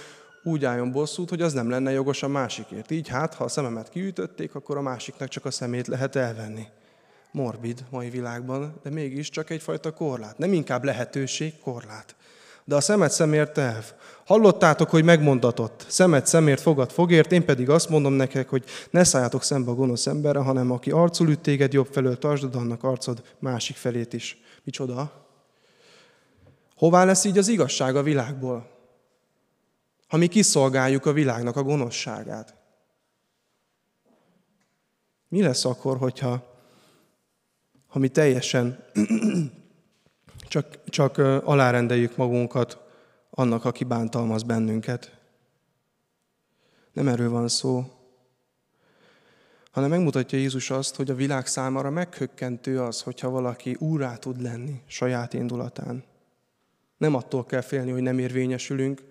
úgy 0.44 0.66
álljon 0.66 0.92
bosszút, 0.92 1.30
hogy 1.30 1.42
az 1.42 1.54
nem 1.54 1.70
lenne 1.70 1.92
jogos 1.92 2.24
a 2.24 2.28
másikért. 2.28 2.92
Így 2.92 3.08
hát, 3.08 3.34
ha 3.34 3.44
a 3.44 3.48
szememet 3.48 3.90
kiütötték, 3.90 4.56
akkor 4.56 4.78
a 4.78 4.82
másiknak 4.82 5.28
csak 5.28 5.46
a 5.46 5.52
szemét 5.52 5.88
lehet 5.88 6.16
elvenni. 6.16 6.68
Morbid 7.38 7.86
mai 7.90 8.10
világban, 8.10 8.80
de 8.84 8.90
mégis 8.90 9.30
csak 9.30 9.50
egyfajta 9.50 9.94
korlát. 9.94 10.38
Nem 10.38 10.54
inkább 10.54 10.84
lehetőség, 10.84 11.60
korlát. 11.60 12.16
De 12.64 12.76
a 12.76 12.82
szemet 12.82 13.12
szemért 13.12 13.58
elv. 13.58 13.94
Hallottátok, 14.26 14.90
hogy 14.90 15.04
megmondatott, 15.04 15.86
szemet 15.88 16.28
szemért, 16.28 16.62
fogad 16.62 16.92
fogért, 16.92 17.32
én 17.32 17.46
pedig 17.46 17.70
azt 17.70 17.90
mondom 17.90 18.14
nektek, 18.14 18.50
hogy 18.50 18.64
ne 18.90 19.04
szálljátok 19.04 19.44
szembe 19.44 19.72
a 19.72 19.76
gonosz 19.76 20.08
emberre, 20.08 20.40
hanem 20.40 20.72
aki 20.72 20.92
arcul 20.92 21.30
üt 21.30 21.40
téged 21.40 21.74
jobb 21.74 21.88
felől, 21.92 22.18
tartsd 22.18 22.56
annak 22.56 22.84
arcod 22.84 23.22
másik 23.40 23.76
felét 23.76 24.14
is. 24.14 24.38
Micsoda? 24.64 25.28
Hová 26.76 27.04
lesz 27.04 27.24
így 27.24 27.38
az 27.38 27.48
igazság 27.48 27.96
a 27.96 28.04
világból? 28.04 28.70
Ha 30.08 30.18
mi 30.18 30.28
kiszolgáljuk 30.28 31.06
a 31.06 31.14
világnak 31.14 31.56
a 31.56 31.64
gonoszságát. 31.64 32.56
Mi 35.28 35.42
lesz 35.42 35.66
akkor, 35.66 35.98
hogyha 35.98 36.56
ha 37.88 38.00
mi 38.00 38.08
teljesen 38.08 38.84
csak, 40.48 40.84
csak 40.84 41.18
alárendeljük 41.44 42.16
magunkat 42.16 42.80
annak, 43.30 43.66
aki 43.66 43.84
bántalmaz 43.84 44.44
bennünket? 44.44 45.18
Nem 46.94 47.08
erről 47.08 47.30
van 47.30 47.48
szó, 47.48 47.92
hanem 49.72 49.90
megmutatja 49.90 50.38
Jézus 50.38 50.70
azt, 50.70 50.96
hogy 50.96 51.10
a 51.10 51.16
világ 51.16 51.48
számára 51.48 51.90
meghökkentő 51.90 52.82
az, 52.82 53.02
hogyha 53.02 53.30
valaki 53.30 53.76
úrá 53.80 54.16
tud 54.16 54.42
lenni 54.42 54.82
saját 54.88 55.34
indulatán. 55.34 56.04
Nem 56.98 57.16
attól 57.16 57.46
kell 57.46 57.62
félni, 57.62 57.92
hogy 57.92 58.02
nem 58.02 58.20
érvényesülünk, 58.20 59.04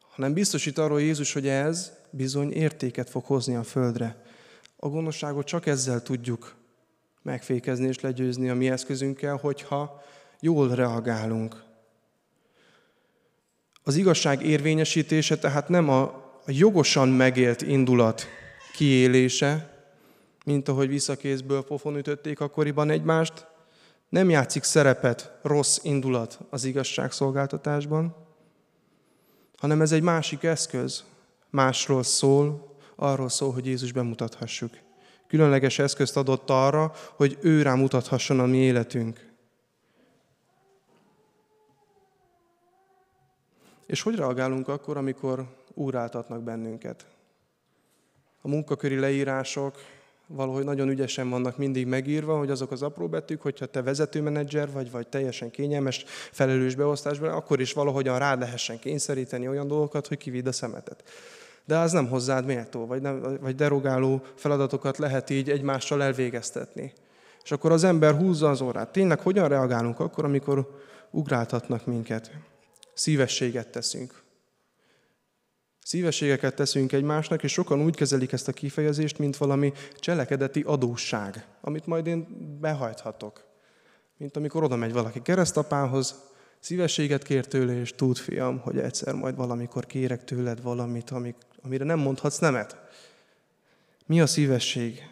hanem 0.00 0.32
biztosít 0.32 0.78
arról 0.78 1.00
Jézus, 1.00 1.32
hogy 1.32 1.46
ez 1.48 1.92
bizony 2.10 2.52
értéket 2.52 3.10
fog 3.10 3.24
hozni 3.24 3.54
a 3.54 3.62
földre. 3.62 4.22
A 4.76 4.88
gonoszságot 4.88 5.46
csak 5.46 5.66
ezzel 5.66 6.02
tudjuk 6.02 6.54
megfékezni 7.26 7.86
és 7.86 8.00
legyőzni 8.00 8.48
a 8.48 8.54
mi 8.54 8.70
eszközünkkel, 8.70 9.36
hogyha 9.36 10.02
jól 10.40 10.74
reagálunk. 10.74 11.64
Az 13.82 13.96
igazság 13.96 14.42
érvényesítése 14.42 15.38
tehát 15.38 15.68
nem 15.68 15.88
a, 15.88 16.24
jogosan 16.46 17.08
megélt 17.08 17.62
indulat 17.62 18.26
kiélése, 18.72 19.74
mint 20.44 20.68
ahogy 20.68 20.88
visszakézből 20.88 21.64
pofon 21.64 21.96
ütötték 21.96 22.40
akkoriban 22.40 22.90
egymást, 22.90 23.46
nem 24.08 24.30
játszik 24.30 24.62
szerepet 24.62 25.38
rossz 25.42 25.78
indulat 25.82 26.38
az 26.50 26.64
igazságszolgáltatásban, 26.64 28.16
hanem 29.56 29.80
ez 29.80 29.92
egy 29.92 30.02
másik 30.02 30.42
eszköz, 30.42 31.04
másról 31.50 32.02
szól, 32.02 32.76
arról 32.96 33.28
szól, 33.28 33.52
hogy 33.52 33.66
Jézus 33.66 33.92
bemutathassuk. 33.92 34.85
Különleges 35.26 35.78
eszközt 35.78 36.16
adott 36.16 36.50
arra, 36.50 36.92
hogy 37.14 37.38
ő 37.40 37.62
rá 37.62 37.74
mutathasson 37.74 38.40
a 38.40 38.46
mi 38.46 38.56
életünk. 38.56 39.34
És 43.86 44.02
hogy 44.02 44.16
reagálunk 44.16 44.68
akkor, 44.68 44.96
amikor 44.96 45.46
úráltatnak 45.74 46.42
bennünket? 46.42 47.06
A 48.40 48.48
munkaköri 48.48 48.98
leírások 48.98 49.74
valahogy 50.26 50.64
nagyon 50.64 50.88
ügyesen 50.88 51.30
vannak 51.30 51.56
mindig 51.56 51.86
megírva, 51.86 52.38
hogy 52.38 52.50
azok 52.50 52.70
az 52.70 52.82
apró 52.82 53.08
betűk, 53.08 53.42
hogyha 53.42 53.66
te 53.66 53.82
vezetőmenedzser 53.82 54.72
vagy, 54.72 54.90
vagy 54.90 55.08
teljesen 55.08 55.50
kényelmes, 55.50 56.04
felelős 56.32 56.74
beosztásban, 56.74 57.30
akkor 57.30 57.60
is 57.60 57.72
valahogyan 57.72 58.18
rád 58.18 58.38
lehessen 58.38 58.78
kényszeríteni 58.78 59.48
olyan 59.48 59.66
dolgokat, 59.66 60.06
hogy 60.06 60.18
kividd 60.18 60.46
a 60.46 60.52
szemetet. 60.52 61.04
De 61.66 61.78
az 61.78 61.92
nem 61.92 62.08
hozzád 62.08 62.44
méltó, 62.44 62.86
vagy, 62.86 63.02
nem, 63.02 63.38
vagy 63.40 63.54
derogáló 63.54 64.22
feladatokat 64.34 64.98
lehet 64.98 65.30
így 65.30 65.50
egymással 65.50 66.02
elvégeztetni. 66.02 66.92
És 67.42 67.50
akkor 67.50 67.72
az 67.72 67.84
ember 67.84 68.14
húzza 68.14 68.50
az 68.50 68.60
órát. 68.60 68.92
Tényleg 68.92 69.20
hogyan 69.20 69.48
reagálunk 69.48 70.00
akkor, 70.00 70.24
amikor 70.24 70.80
ugráltatnak 71.10 71.86
minket? 71.86 72.30
Szívességet 72.94 73.68
teszünk. 73.68 74.22
Szívességeket 75.82 76.54
teszünk 76.54 76.92
egymásnak, 76.92 77.42
és 77.42 77.52
sokan 77.52 77.80
úgy 77.80 77.96
kezelik 77.96 78.32
ezt 78.32 78.48
a 78.48 78.52
kifejezést, 78.52 79.18
mint 79.18 79.36
valami 79.36 79.72
cselekedeti 79.98 80.62
adósság, 80.66 81.46
amit 81.60 81.86
majd 81.86 82.06
én 82.06 82.26
behajthatok. 82.60 83.44
Mint 84.16 84.36
amikor 84.36 84.62
oda 84.62 84.76
megy 84.76 84.92
valaki 84.92 85.22
keresztapához, 85.22 86.34
szívességet 86.60 87.22
kér 87.22 87.46
tőle, 87.46 87.80
és 87.80 87.92
tud, 87.92 88.16
fiam, 88.16 88.58
hogy 88.58 88.78
egyszer 88.78 89.14
majd 89.14 89.36
valamikor 89.36 89.86
kérek 89.86 90.24
tőled 90.24 90.62
valamit, 90.62 91.12
amire 91.62 91.84
nem 91.84 91.98
mondhatsz 91.98 92.38
nemet. 92.38 92.76
Mi 94.06 94.20
a 94.20 94.26
szívesség? 94.26 95.08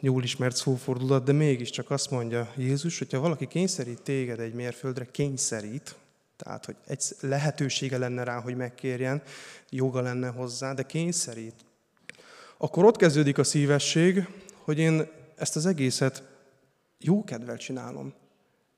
Jól 0.00 0.22
ismert 0.22 0.56
szófordulat, 0.56 1.24
de 1.24 1.32
mégiscsak 1.32 1.90
azt 1.90 2.10
mondja 2.10 2.52
Jézus, 2.56 2.98
hogyha 2.98 3.20
valaki 3.20 3.46
kényszerít 3.46 4.02
téged 4.02 4.40
egy 4.40 4.54
mérföldre, 4.54 5.06
kényszerít, 5.10 5.94
tehát, 6.36 6.64
hogy 6.64 6.76
egy 6.86 7.04
lehetősége 7.20 7.98
lenne 7.98 8.24
rá, 8.24 8.40
hogy 8.40 8.56
megkérjen, 8.56 9.22
joga 9.70 10.00
lenne 10.00 10.28
hozzá, 10.28 10.72
de 10.72 10.82
kényszerít. 10.82 11.54
Akkor 12.56 12.84
ott 12.84 12.96
kezdődik 12.96 13.38
a 13.38 13.44
szívesség, 13.44 14.28
hogy 14.56 14.78
én 14.78 15.08
ezt 15.36 15.56
az 15.56 15.66
egészet 15.66 16.22
jó 16.98 17.24
kedvel 17.24 17.56
csinálom. 17.56 18.14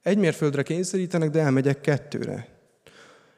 Egy 0.07 0.19
mérföldre 0.19 0.63
kényszerítenek, 0.63 1.31
de 1.31 1.41
elmegyek 1.41 1.81
kettőre. 1.81 2.49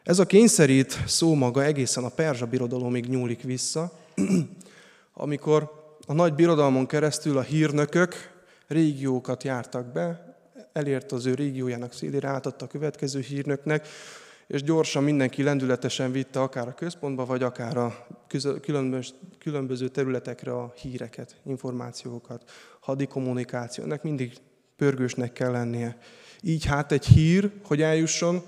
Ez 0.03 0.19
a 0.19 0.27
kényszerít 0.27 0.99
szó 1.07 1.35
maga 1.35 1.65
egészen 1.65 2.05
a 2.05 2.09
perzsa 2.09 2.47
birodalomig 2.47 3.07
nyúlik 3.07 3.43
vissza, 3.43 3.93
amikor 5.13 5.71
a 6.07 6.13
nagy 6.13 6.35
birodalmon 6.35 6.87
keresztül 6.87 7.39
a 7.39 7.43
hírnökök 7.43 8.15
régiókat 8.67 9.45
jártak 9.45 9.93
be, 9.93 10.37
elért 10.73 11.13
az 11.13 11.27
ő 11.27 11.35
régiójának 11.35 11.93
szélére, 11.93 12.29
átadta 12.29 12.65
a 12.65 12.69
következő 12.69 13.21
hírnöknek, 13.21 13.89
és 14.47 14.63
gyorsan 14.63 15.03
mindenki 15.03 15.43
lendületesen 15.43 16.13
vitte 16.13 16.41
akár 16.41 16.69
a 16.69 16.75
központba, 16.75 17.25
vagy 17.25 17.43
akár 17.43 17.77
a 17.77 18.07
különböző 19.39 19.89
területekre 19.89 20.53
a 20.53 20.73
híreket, 20.77 21.37
információkat, 21.45 22.51
hadi 22.81 23.07
kommunikáció. 23.07 23.85
Ennek 23.85 24.03
mindig 24.03 24.33
pörgősnek 24.77 25.33
kell 25.33 25.51
lennie. 25.51 25.99
Így 26.43 26.65
hát 26.65 26.93
egy 26.93 27.07
hír, 27.07 27.51
hogy 27.65 27.83
eljusson, 27.83 28.43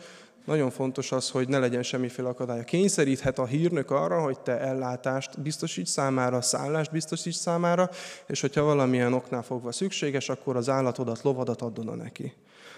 nagyon 0.45 0.71
fontos 0.71 1.13
az, 1.13 1.31
hogy 1.31 1.49
ne 1.49 1.59
legyen 1.59 1.83
semmiféle 1.83 2.29
akadálya. 2.29 2.63
Kényszeríthet 2.63 3.39
a 3.39 3.47
hírnök 3.47 3.91
arra, 3.91 4.23
hogy 4.23 4.41
te 4.41 4.59
ellátást 4.59 5.41
biztosíts 5.41 5.89
számára, 5.89 6.41
szállást 6.41 6.91
biztosíts 6.91 7.37
számára, 7.37 7.91
és 8.27 8.41
hogyha 8.41 8.63
valamilyen 8.63 9.13
oknál 9.13 9.43
fogva 9.43 9.73
szükséges, 9.73 10.29
akkor 10.29 10.57
az 10.57 10.69
állatodat, 10.69 11.23
lovadat 11.23 11.63
adod 11.63 11.89
a 11.89 11.95
neki. 11.95 12.35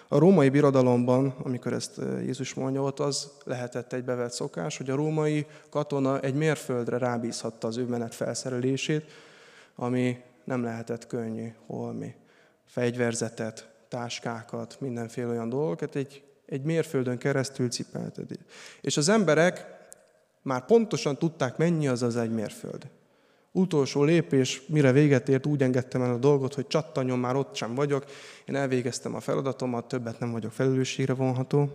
A 0.09 0.19
római 0.19 0.49
birodalomban, 0.49 1.35
amikor 1.43 1.73
ezt 1.73 1.99
eh, 1.99 2.25
Jézus 2.25 2.55
mondja, 2.55 2.83
ott 2.83 3.01
az 3.01 3.31
lehetett 3.45 3.93
egy 3.93 4.05
bevett 4.05 4.33
szokás, 4.33 4.77
hogy 4.77 4.91
a 4.91 4.97
római 4.97 5.47
katona 5.71 6.21
egy 6.21 6.35
mérföldre 6.35 6.99
rábízhatta 6.99 7.67
az 7.67 7.77
ő 7.77 7.85
menet 7.85 8.15
felszerelését, 8.15 9.05
ami 9.75 10.21
nem 10.45 10.63
lehetett 10.63 11.07
könnyű, 11.07 11.53
holmi. 11.67 12.15
Fegyverzetet, 12.67 13.72
táskákat, 13.93 14.77
mindenféle 14.81 15.29
olyan 15.29 15.49
dolgokat 15.49 15.97
egy 15.97 16.23
egy 16.53 16.63
mérföldön 16.63 17.19
keresztül 17.19 17.69
cipelted. 17.69 18.31
És 18.81 18.97
az 18.97 19.09
emberek 19.09 19.67
már 20.43 20.65
pontosan 20.65 21.19
tudták, 21.19 21.57
mennyi 21.57 21.89
az 21.89 22.03
az 22.03 22.17
egy 22.17 22.31
mérföld. 22.31 22.87
Utolsó 23.53 24.03
lépés, 24.03 24.63
mire 24.67 24.93
véget 24.93 25.29
ért, 25.29 25.47
úgy 25.47 25.63
engedtem 25.63 26.03
el 26.03 26.13
a 26.13 26.19
dolgot, 26.19 26.55
hogy 26.55 26.67
csattanyon 26.67 27.19
már 27.19 27.37
ott 27.37 27.55
sem 27.55 27.75
vagyok, 27.75 28.05
én 28.45 28.55
elvégeztem 28.55 29.15
a 29.15 29.21
feladatomat, 29.21 29.89
többet 29.89 30.19
nem 30.19 30.33
vagyok 30.33 30.53
felelősségre 30.53 31.15
vonható. 31.15 31.73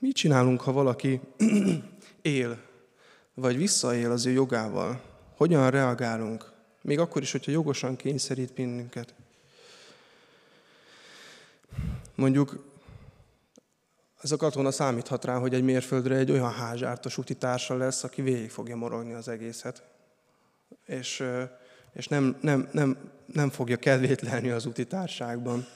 Mit 0.00 0.16
csinálunk, 0.16 0.60
ha 0.60 0.72
valaki 0.72 1.20
él, 2.22 2.58
vagy 3.34 3.56
visszaél 3.56 4.10
az 4.10 4.26
ő 4.26 4.30
jogával? 4.30 5.00
Hogyan 5.36 5.70
reagálunk? 5.70 6.52
Még 6.82 6.98
akkor 6.98 7.22
is, 7.22 7.32
hogyha 7.32 7.50
jogosan 7.50 7.96
kényszerít 7.96 8.54
bennünket. 8.54 9.14
Mondjuk 12.16 12.64
ez 14.22 14.32
a 14.32 14.36
katona 14.36 14.70
számíthat 14.70 15.24
rá, 15.24 15.38
hogy 15.38 15.54
egy 15.54 15.62
mérföldre 15.62 16.14
egy 16.14 16.30
olyan 16.30 16.52
házsártos 16.52 17.18
utitársa 17.18 17.76
lesz, 17.76 18.04
aki 18.04 18.22
végig 18.22 18.50
fogja 18.50 18.76
morogni 18.76 19.12
az 19.12 19.28
egészet. 19.28 19.82
És, 20.86 21.24
és 21.92 22.08
nem, 22.08 22.36
nem, 22.40 22.68
nem, 22.72 22.96
nem 23.26 23.50
fogja 23.50 23.76
kedvét 23.76 24.20
lenni 24.20 24.50
az 24.50 24.66
utitárságban. 24.66 25.66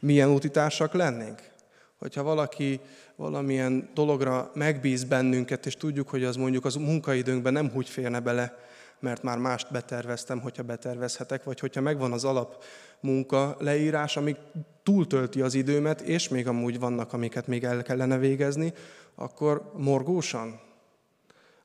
Milyen 0.00 0.28
utitársak 0.28 0.92
lennénk? 0.92 1.50
Hogyha 1.98 2.22
valaki 2.22 2.80
valamilyen 3.16 3.90
dologra 3.94 4.50
megbíz 4.54 5.04
bennünket, 5.04 5.66
és 5.66 5.76
tudjuk, 5.76 6.08
hogy 6.08 6.24
az 6.24 6.36
mondjuk 6.36 6.64
az 6.64 6.74
munkaidőnkben 6.74 7.52
nem 7.52 7.70
úgy 7.74 7.88
férne 7.88 8.20
bele, 8.20 8.58
mert 9.00 9.22
már 9.22 9.38
mást 9.38 9.70
beterveztem, 9.72 10.40
hogyha 10.40 10.62
betervezhetek, 10.62 11.44
vagy 11.44 11.60
hogyha 11.60 11.80
megvan 11.80 12.12
az 12.12 12.24
alap 12.24 12.64
munka 13.00 13.56
leírás, 13.58 14.16
ami 14.16 14.36
túltölti 14.82 15.40
az 15.40 15.54
időmet, 15.54 16.00
és 16.00 16.28
még 16.28 16.46
amúgy 16.46 16.78
vannak, 16.78 17.12
amiket 17.12 17.46
még 17.46 17.64
el 17.64 17.82
kellene 17.82 18.18
végezni, 18.18 18.72
akkor 19.14 19.72
morgósan? 19.76 20.60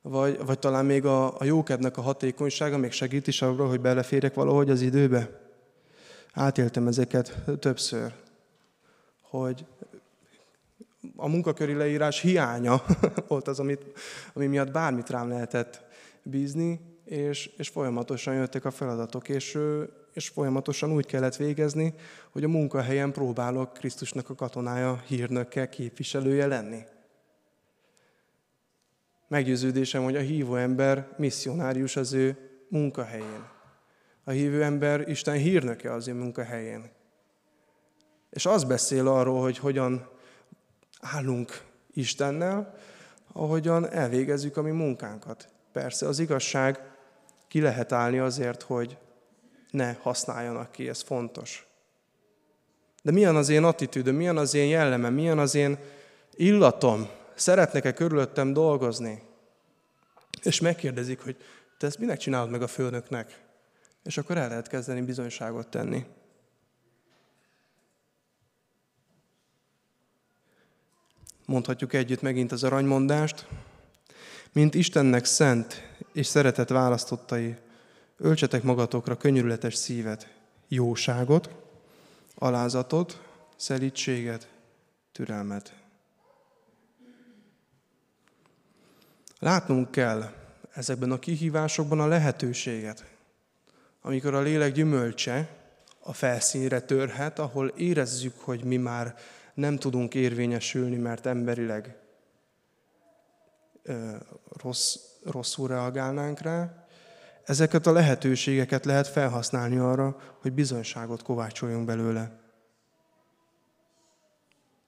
Vagy, 0.02 0.38
vagy 0.44 0.58
talán 0.58 0.84
még 0.84 1.04
a, 1.04 1.40
a 1.40 1.44
jókednek 1.44 1.96
a 1.96 2.00
hatékonysága 2.00 2.78
még 2.78 2.92
segít 2.92 3.26
is 3.26 3.42
arra, 3.42 3.68
hogy 3.68 3.80
beleférjek 3.80 4.34
valahogy 4.34 4.70
az 4.70 4.80
időbe? 4.80 5.40
Átéltem 6.32 6.86
ezeket 6.86 7.42
többször, 7.58 8.12
hogy 9.20 9.66
a 11.16 11.28
munkaköri 11.28 11.72
leírás 11.72 12.20
hiánya 12.20 12.82
volt 13.28 13.48
az, 13.48 13.60
amit, 13.60 13.84
ami 14.34 14.46
miatt 14.46 14.70
bármit 14.70 15.10
rám 15.10 15.28
lehetett 15.28 15.84
bízni, 16.22 16.80
és, 17.06 17.46
és 17.56 17.68
folyamatosan 17.68 18.34
jöttek 18.34 18.64
a 18.64 18.70
feladatok, 18.70 19.28
és, 19.28 19.58
és 20.12 20.28
folyamatosan 20.28 20.92
úgy 20.92 21.06
kellett 21.06 21.36
végezni, 21.36 21.94
hogy 22.30 22.44
a 22.44 22.48
munkahelyen 22.48 23.12
próbálok 23.12 23.72
Krisztusnak 23.72 24.30
a 24.30 24.34
katonája, 24.34 25.02
hírnöke, 25.06 25.68
képviselője 25.68 26.46
lenni. 26.46 26.82
Meggyőződésem, 29.28 30.04
hogy 30.04 30.16
a 30.16 30.20
hívó 30.20 30.54
ember 30.54 31.08
misszionárius 31.16 31.96
az 31.96 32.12
ő 32.12 32.36
munkahelyén. 32.68 33.48
A 34.24 34.30
hívő 34.30 34.62
ember 34.62 35.08
Isten 35.08 35.36
hírnöke 35.36 35.92
az 35.92 36.08
ő 36.08 36.14
munkahelyén. 36.14 36.90
És 38.30 38.46
az 38.46 38.64
beszél 38.64 39.08
arról, 39.08 39.40
hogy 39.40 39.58
hogyan 39.58 40.08
állunk 41.00 41.62
Istennel, 41.92 42.74
ahogyan 43.32 43.90
elvégezzük 43.90 44.56
a 44.56 44.62
mi 44.62 44.70
munkánkat. 44.70 45.48
Persze 45.72 46.06
az 46.06 46.18
igazság 46.18 46.95
ki 47.56 47.62
lehet 47.62 47.92
állni 47.92 48.18
azért, 48.18 48.62
hogy 48.62 48.98
ne 49.70 49.92
használjanak 49.92 50.72
ki, 50.72 50.88
ez 50.88 51.02
fontos. 51.02 51.66
De 53.02 53.10
milyen 53.10 53.36
az 53.36 53.48
én 53.48 53.64
attitűdöm, 53.64 54.14
milyen 54.14 54.36
az 54.36 54.54
én 54.54 54.68
jellemem, 54.68 55.14
milyen 55.14 55.38
az 55.38 55.54
én 55.54 55.78
illatom? 56.34 57.08
Szeretnek-e 57.34 57.92
körülöttem 57.92 58.52
dolgozni? 58.52 59.22
És 60.42 60.60
megkérdezik, 60.60 61.20
hogy 61.20 61.36
te 61.78 61.86
ezt 61.86 61.98
minek 61.98 62.18
csinálod 62.18 62.50
meg 62.50 62.62
a 62.62 62.66
főnöknek? 62.66 63.40
És 64.02 64.18
akkor 64.18 64.36
el 64.36 64.48
lehet 64.48 64.68
kezdeni 64.68 65.02
bizonyságot 65.02 65.68
tenni. 65.68 66.04
Mondhatjuk 71.46 71.92
együtt 71.92 72.22
megint 72.22 72.52
az 72.52 72.64
aranymondást. 72.64 73.46
Mint 74.56 74.74
Istennek 74.74 75.24
szent 75.24 75.82
és 76.12 76.26
szeretett 76.26 76.68
választottai, 76.68 77.56
öltsetek 78.16 78.62
magatokra 78.62 79.16
könyörületes 79.16 79.74
szívet, 79.74 80.34
jóságot, 80.68 81.50
alázatot, 82.34 83.20
szelítséget, 83.56 84.48
türelmet. 85.12 85.74
Látnunk 89.38 89.90
kell 89.90 90.32
ezekben 90.72 91.10
a 91.10 91.18
kihívásokban 91.18 92.00
a 92.00 92.06
lehetőséget, 92.06 93.04
amikor 94.02 94.34
a 94.34 94.40
lélek 94.40 94.72
gyümölcse 94.72 95.48
a 96.00 96.12
felszínre 96.12 96.80
törhet, 96.80 97.38
ahol 97.38 97.68
érezzük, 97.68 98.38
hogy 98.38 98.64
mi 98.64 98.76
már 98.76 99.14
nem 99.54 99.76
tudunk 99.76 100.14
érvényesülni, 100.14 100.96
mert 100.96 101.26
emberileg 101.26 102.05
rossz, 104.62 104.96
rosszul 105.24 105.68
reagálnánk 105.68 106.40
rá. 106.40 106.86
Ezeket 107.44 107.86
a 107.86 107.92
lehetőségeket 107.92 108.84
lehet 108.84 109.08
felhasználni 109.08 109.76
arra, 109.76 110.16
hogy 110.40 110.52
bizonyságot 110.52 111.22
kovácsoljunk 111.22 111.86
belőle. 111.86 112.40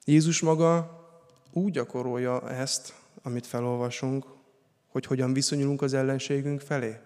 Jézus 0.05 0.41
maga 0.41 0.99
úgy 1.53 1.71
gyakorolja 1.71 2.49
ezt, 2.49 2.93
amit 3.21 3.47
felolvasunk, 3.47 4.25
hogy 4.87 5.05
hogyan 5.05 5.33
viszonyulunk 5.33 5.81
az 5.81 5.93
ellenségünk 5.93 6.61
felé. 6.61 6.99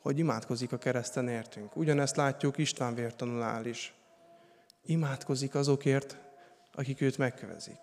Hogy 0.00 0.18
imádkozik 0.18 0.72
a 0.72 0.78
kereszten 0.78 1.28
értünk. 1.28 1.76
Ugyanezt 1.76 2.16
látjuk 2.16 2.58
István 2.58 2.94
vértanulál 2.94 3.66
is. 3.66 3.94
Imádkozik 4.86 5.54
azokért, 5.54 6.16
akik 6.74 7.00
őt 7.00 7.18
megkövezik. 7.18 7.78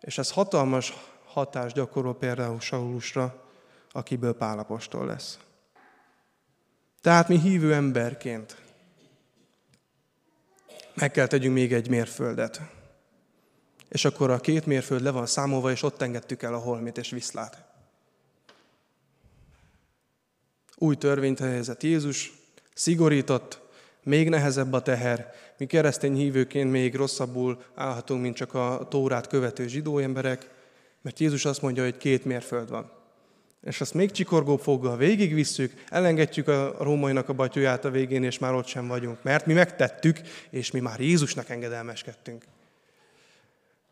És 0.00 0.18
ez 0.18 0.30
hatalmas 0.30 0.94
hatást 1.32 1.74
gyakorol 1.74 2.16
például 2.16 2.60
Saulusra, 2.60 3.44
akiből 3.90 4.34
Pálapostól 4.34 5.06
lesz. 5.06 5.38
Tehát 7.00 7.28
mi 7.28 7.38
hívő 7.38 7.74
emberként 7.74 8.56
meg 11.00 11.10
kell 11.10 11.26
tegyünk 11.26 11.54
még 11.54 11.72
egy 11.72 11.88
mérföldet. 11.88 12.60
És 13.88 14.04
akkor 14.04 14.30
a 14.30 14.40
két 14.40 14.66
mérföld 14.66 15.02
le 15.02 15.10
van 15.10 15.26
számolva, 15.26 15.70
és 15.70 15.82
ott 15.82 16.02
engedtük 16.02 16.42
el 16.42 16.54
a 16.54 16.58
holmit 16.58 16.98
és 16.98 17.10
viszlát. 17.10 17.64
Új 20.76 20.96
törvényt 20.96 21.38
helyezett 21.38 21.82
Jézus, 21.82 22.32
szigorított, 22.74 23.60
még 24.02 24.28
nehezebb 24.28 24.72
a 24.72 24.82
teher. 24.82 25.32
Mi 25.56 25.66
keresztény 25.66 26.14
hívőként 26.14 26.70
még 26.70 26.94
rosszabbul 26.94 27.62
állhatunk, 27.74 28.22
mint 28.22 28.36
csak 28.36 28.54
a 28.54 28.86
tórát 28.88 29.26
követő 29.26 29.66
zsidó 29.66 29.98
emberek, 29.98 30.50
mert 31.02 31.20
Jézus 31.20 31.44
azt 31.44 31.62
mondja, 31.62 31.82
hogy 31.82 31.96
két 31.96 32.24
mérföld 32.24 32.70
van. 32.70 32.90
És 33.62 33.80
azt 33.80 33.94
még 33.94 34.10
csikorgóbb 34.10 34.60
foggal 34.60 34.96
végigvisszük, 34.96 35.84
elengedjük 35.88 36.48
a 36.48 36.76
rómainak 36.78 37.28
a 37.28 37.32
batyuját 37.32 37.84
a 37.84 37.90
végén, 37.90 38.24
és 38.24 38.38
már 38.38 38.54
ott 38.54 38.66
sem 38.66 38.86
vagyunk. 38.86 39.22
Mert 39.22 39.46
mi 39.46 39.52
megtettük, 39.52 40.20
és 40.50 40.70
mi 40.70 40.80
már 40.80 41.00
Jézusnak 41.00 41.48
engedelmeskedtünk. 41.48 42.44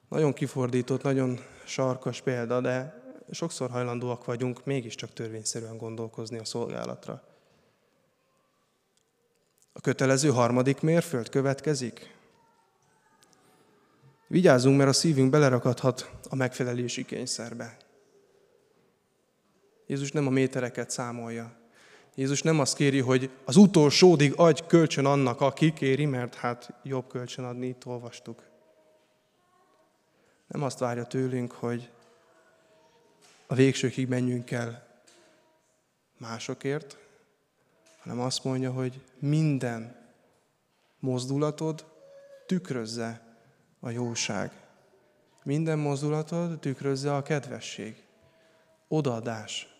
Nagyon 0.09 0.33
kifordított, 0.33 1.03
nagyon 1.03 1.41
sarkas 1.65 2.21
példa, 2.21 2.61
de 2.61 3.03
sokszor 3.31 3.71
hajlandóak 3.71 4.25
vagyunk 4.25 4.65
mégiscsak 4.65 5.13
törvényszerűen 5.13 5.77
gondolkozni 5.77 6.39
a 6.39 6.45
szolgálatra. 6.45 7.23
A 9.73 9.81
kötelező 9.81 10.29
harmadik 10.29 10.81
mérföld 10.81 11.29
következik. 11.29 12.18
Vigyázzunk, 14.29 14.77
mert 14.77 14.89
a 14.89 14.93
szívünk 14.93 15.31
belerakadhat 15.31 16.11
a 16.29 16.35
megfelelési 16.35 17.05
kényszerbe. 17.05 17.77
Jézus 19.87 20.13
nem 20.13 20.27
a 20.27 20.31
métereket 20.31 20.91
számolja. 20.91 21.57
Jézus 22.15 22.43
nem 22.43 22.61
azt 22.61 22.77
kéri, 22.77 23.01
hogy 23.01 23.31
az 23.45 23.57
utolsódig 23.57 24.33
adj 24.37 24.63
kölcsön 24.67 25.05
annak, 25.05 25.41
aki 25.41 25.73
kéri, 25.73 26.05
mert 26.05 26.35
hát 26.35 26.73
jobb 26.83 27.09
kölcsön 27.09 27.45
adni, 27.45 27.67
itt 27.67 27.87
olvastuk. 27.87 28.43
Nem 30.47 30.63
azt 30.63 30.79
várja 30.79 31.05
tőlünk, 31.05 31.53
hogy 31.53 31.91
a 33.47 33.55
végsőkig 33.55 34.09
menjünk 34.09 34.51
el 34.51 35.03
másokért, 36.19 36.99
hanem 37.99 38.21
azt 38.21 38.45
mondja, 38.45 38.73
hogy 38.73 39.01
minden 39.19 39.97
mozdulatod 40.99 41.85
tükrözze 42.47 43.28
a 43.81 43.91
jóság. 43.91 44.53
Minden 45.43 45.79
mozdulatod 45.79 46.59
tükrözze 46.59 47.15
a 47.15 47.23
kedvesség, 47.23 48.03
odaadás. 48.89 49.77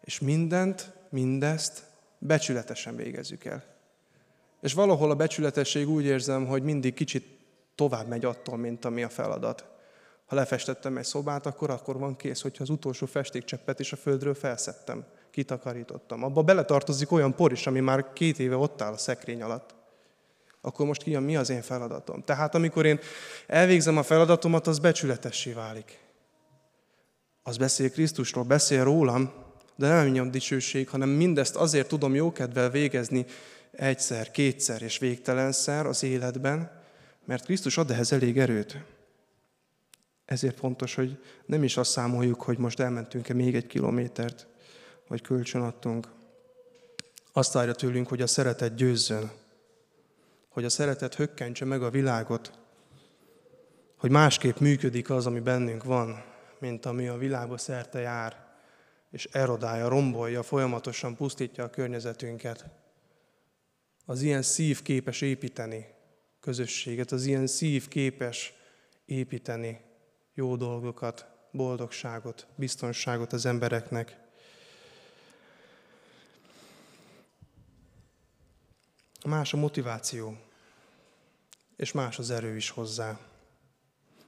És 0.00 0.20
mindent, 0.20 0.92
mindezt 1.10 1.86
becsületesen 2.18 2.96
végezzük 2.96 3.44
el. 3.44 3.64
És 4.60 4.72
valahol 4.72 5.10
a 5.10 5.14
becsületesség 5.14 5.88
úgy 5.88 6.04
érzem, 6.04 6.46
hogy 6.46 6.62
mindig 6.62 6.94
kicsit 6.94 7.38
tovább 7.74 8.08
megy 8.08 8.24
attól, 8.24 8.56
mint 8.56 8.84
ami 8.84 9.02
a 9.02 9.08
feladat. 9.08 9.64
Ha 10.26 10.34
lefestettem 10.34 10.96
egy 10.96 11.04
szobát, 11.04 11.46
akkor 11.46 11.70
akkor 11.70 11.98
van 11.98 12.16
kész, 12.16 12.40
hogyha 12.40 12.62
az 12.62 12.70
utolsó 12.70 13.06
festékcseppet 13.06 13.80
is 13.80 13.92
a 13.92 13.96
földről 13.96 14.34
felszettem, 14.34 15.04
kitakarítottam. 15.30 16.24
Abba 16.24 16.42
beletartozik 16.42 17.12
olyan 17.12 17.34
por 17.34 17.52
is, 17.52 17.66
ami 17.66 17.80
már 17.80 18.12
két 18.12 18.38
éve 18.38 18.56
ott 18.56 18.82
áll 18.82 18.92
a 18.92 18.96
szekrény 18.96 19.42
alatt. 19.42 19.74
Akkor 20.68 20.86
most 20.86 21.02
ki, 21.02 21.16
mi 21.16 21.36
az 21.36 21.50
én 21.50 21.62
feladatom? 21.62 22.22
Tehát 22.24 22.54
amikor 22.54 22.86
én 22.86 23.00
elvégzem 23.46 23.96
a 23.96 24.02
feladatomat, 24.02 24.66
az 24.66 24.78
becsületessé 24.78 25.52
válik. 25.52 25.98
Az 27.42 27.56
beszél 27.56 27.90
Krisztusról, 27.90 28.44
beszél 28.44 28.84
rólam, 28.84 29.32
de 29.76 29.88
nem 29.88 30.26
a 30.26 30.30
dicsőség, 30.30 30.88
hanem 30.88 31.08
mindezt 31.08 31.56
azért 31.56 31.88
tudom 31.88 32.14
jókedvel 32.14 32.70
végezni 32.70 33.26
egyszer, 33.70 34.30
kétszer 34.30 34.82
és 34.82 34.98
végtelenszer 34.98 35.86
az 35.86 36.02
életben, 36.02 36.82
mert 37.24 37.44
Krisztus 37.44 37.76
ad 37.76 37.90
ehhez 37.90 38.12
elég 38.12 38.38
erőt. 38.38 38.76
Ezért 40.24 40.58
fontos, 40.58 40.94
hogy 40.94 41.18
nem 41.46 41.62
is 41.62 41.76
azt 41.76 41.90
számoljuk, 41.90 42.42
hogy 42.42 42.58
most 42.58 42.80
elmentünk-e 42.80 43.34
még 43.34 43.54
egy 43.54 43.66
kilométert, 43.66 44.46
vagy 45.06 45.22
kölcsön 45.22 45.62
adtunk. 45.62 46.08
Azt 47.32 47.52
várja 47.52 47.74
tőlünk, 47.74 48.08
hogy 48.08 48.22
a 48.22 48.26
szeretet 48.26 48.74
győzzön, 48.74 49.30
hogy 50.58 50.66
a 50.66 50.70
szeretet 50.70 51.14
hökkentse 51.14 51.64
meg 51.64 51.82
a 51.82 51.90
világot, 51.90 52.58
hogy 53.96 54.10
másképp 54.10 54.58
működik 54.58 55.10
az, 55.10 55.26
ami 55.26 55.40
bennünk 55.40 55.84
van, 55.84 56.24
mint 56.58 56.86
ami 56.86 57.08
a 57.08 57.16
világba 57.16 57.58
szerte 57.58 58.00
jár, 58.00 58.46
és 59.10 59.24
erodálja, 59.24 59.88
rombolja, 59.88 60.42
folyamatosan 60.42 61.16
pusztítja 61.16 61.64
a 61.64 61.70
környezetünket. 61.70 62.64
Az 64.04 64.22
ilyen 64.22 64.42
szív 64.42 64.82
képes 64.82 65.20
építeni 65.20 65.86
közösséget, 66.40 67.12
az 67.12 67.24
ilyen 67.24 67.46
szív 67.46 67.88
képes 67.88 68.52
építeni 69.04 69.80
jó 70.34 70.56
dolgokat, 70.56 71.26
boldogságot, 71.52 72.46
biztonságot 72.56 73.32
az 73.32 73.46
embereknek. 73.46 74.18
Más 79.26 79.52
a 79.52 79.56
motiváció, 79.56 80.38
és 81.78 81.92
más 81.92 82.18
az 82.18 82.30
erő 82.30 82.56
is 82.56 82.70
hozzá. 82.70 83.18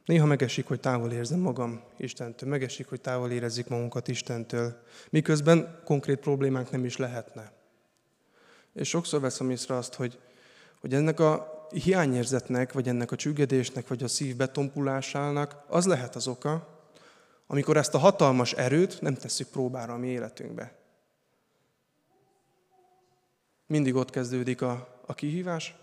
Néha 0.05 0.27
megesik, 0.27 0.67
hogy 0.67 0.81
távol 0.81 1.13
érzem 1.13 1.41
magam 1.41 1.83
Istentől, 1.97 2.49
megesik, 2.49 2.89
hogy 2.89 3.01
távol 3.01 3.31
érezzük 3.31 3.69
magunkat 3.69 4.09
Istentől, 4.09 4.83
miközben 5.11 5.81
konkrét 5.85 6.19
problémánk 6.19 6.71
nem 6.71 6.85
is 6.85 6.97
lehetne. 6.97 7.53
És 8.75 8.89
sokszor 8.89 9.21
veszem 9.21 9.51
észre 9.51 9.77
azt, 9.77 9.95
hogy, 9.95 10.19
hogy 10.81 10.95
ennek 10.95 11.21
a 11.21 11.67
hiányérzetnek, 11.71 12.73
vagy 12.73 12.89
ennek 12.89 13.13
a 13.13 13.17
csüggedésnek, 13.17 13.89
vagy 13.89 14.03
a 14.03 14.09
szív 14.09 14.37
betompulásának 14.37 15.65
az 15.69 15.87
lehet 15.87 16.17
az 16.17 16.27
oka, 16.27 16.79
amikor 17.47 17.77
ezt 17.77 17.95
a 17.95 17.99
hatalmas 17.99 18.53
erőt 18.53 19.01
nem 19.01 19.15
tesszük 19.15 19.49
próbára 19.49 19.93
a 19.93 19.99
mi 19.99 20.09
életünkbe. 20.09 20.79
Mindig 23.67 23.95
ott 23.95 24.11
kezdődik 24.11 24.63
a, 24.63 25.01
a 25.07 25.15
kihívás, 25.15 25.75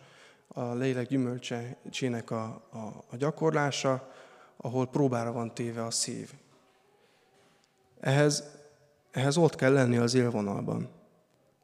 a 0.47 0.73
lélek 0.73 1.07
gyümölcsének 1.07 2.31
a, 2.31 2.43
a, 2.71 3.03
a 3.09 3.15
gyakorlása, 3.17 4.11
ahol 4.57 4.87
próbára 4.87 5.31
van 5.31 5.53
téve 5.53 5.85
a 5.85 5.91
szív. 5.91 6.31
Ehhez, 7.99 8.43
ehhez 9.11 9.37
ott 9.37 9.55
kell 9.55 9.73
lenni 9.73 9.97
az 9.97 10.13
élvonalban. 10.13 10.89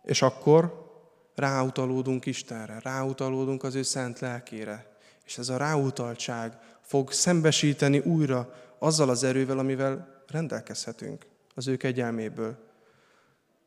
És 0.04 0.22
akkor 0.22 0.92
ráutalódunk 1.36 2.26
Istenre, 2.26 2.80
ráutalódunk 2.80 3.64
az 3.64 3.76
ő 3.76 3.82
szent 3.82 4.20
lelkére. 4.20 4.98
És 5.26 5.38
ez 5.38 5.50
a 5.50 5.58
ráutaltság 5.58 6.58
fog 6.82 7.12
szembesíteni 7.12 8.00
újra 8.00 8.54
azzal 8.80 9.10
az 9.10 9.24
erővel, 9.24 9.60
amivel 9.60 10.24
rendelkezhetünk 10.28 11.26
az 11.56 11.68
ő 11.68 11.78
kegyelméből. 11.78 12.58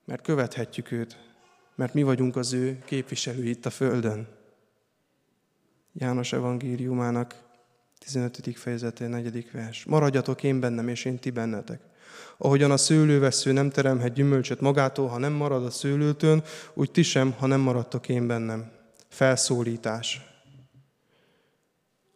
Mert 0.04 0.22
követhetjük 0.22 0.90
őt, 0.90 1.16
mert 1.74 1.94
mi 1.94 2.02
vagyunk 2.02 2.36
az 2.36 2.52
ő 2.52 2.82
képviselői 2.84 3.48
itt 3.48 3.66
a 3.66 3.70
Földön. 3.70 4.35
János 5.98 6.32
evangéliumának 6.32 7.34
15. 7.98 8.58
fejezetén 8.58 9.08
4. 9.08 9.50
vers. 9.52 9.84
Maradjatok 9.84 10.42
én 10.42 10.60
bennem, 10.60 10.88
és 10.88 11.04
én 11.04 11.18
ti 11.18 11.30
bennetek. 11.30 11.80
Ahogyan 12.36 12.70
a 12.70 12.76
szőlővesző 12.76 13.52
nem 13.52 13.70
teremhet 13.70 14.12
gyümölcsöt 14.12 14.60
magától, 14.60 15.08
ha 15.08 15.18
nem 15.18 15.32
marad 15.32 15.64
a 15.64 15.70
szőlőtön, 15.70 16.42
úgy 16.74 16.90
ti 16.90 17.02
sem, 17.02 17.32
ha 17.32 17.46
nem 17.46 17.60
maradtok 17.60 18.08
én 18.08 18.26
bennem. 18.26 18.70
Felszólítás. 19.08 20.20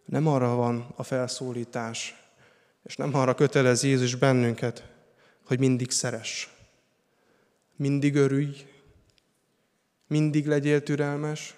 Nem 0.04 0.26
arra 0.26 0.54
van 0.54 0.94
a 0.96 1.02
felszólítás, 1.02 2.14
és 2.82 2.96
nem 2.96 3.14
arra 3.14 3.34
kötelez 3.34 3.82
Jézus 3.82 4.14
bennünket, 4.14 4.88
hogy 5.46 5.58
mindig 5.58 5.90
szeress. 5.90 6.48
Mindig 7.76 8.14
örülj, 8.14 8.56
mindig 10.06 10.46
legyél 10.46 10.82
türelmes, 10.82 11.54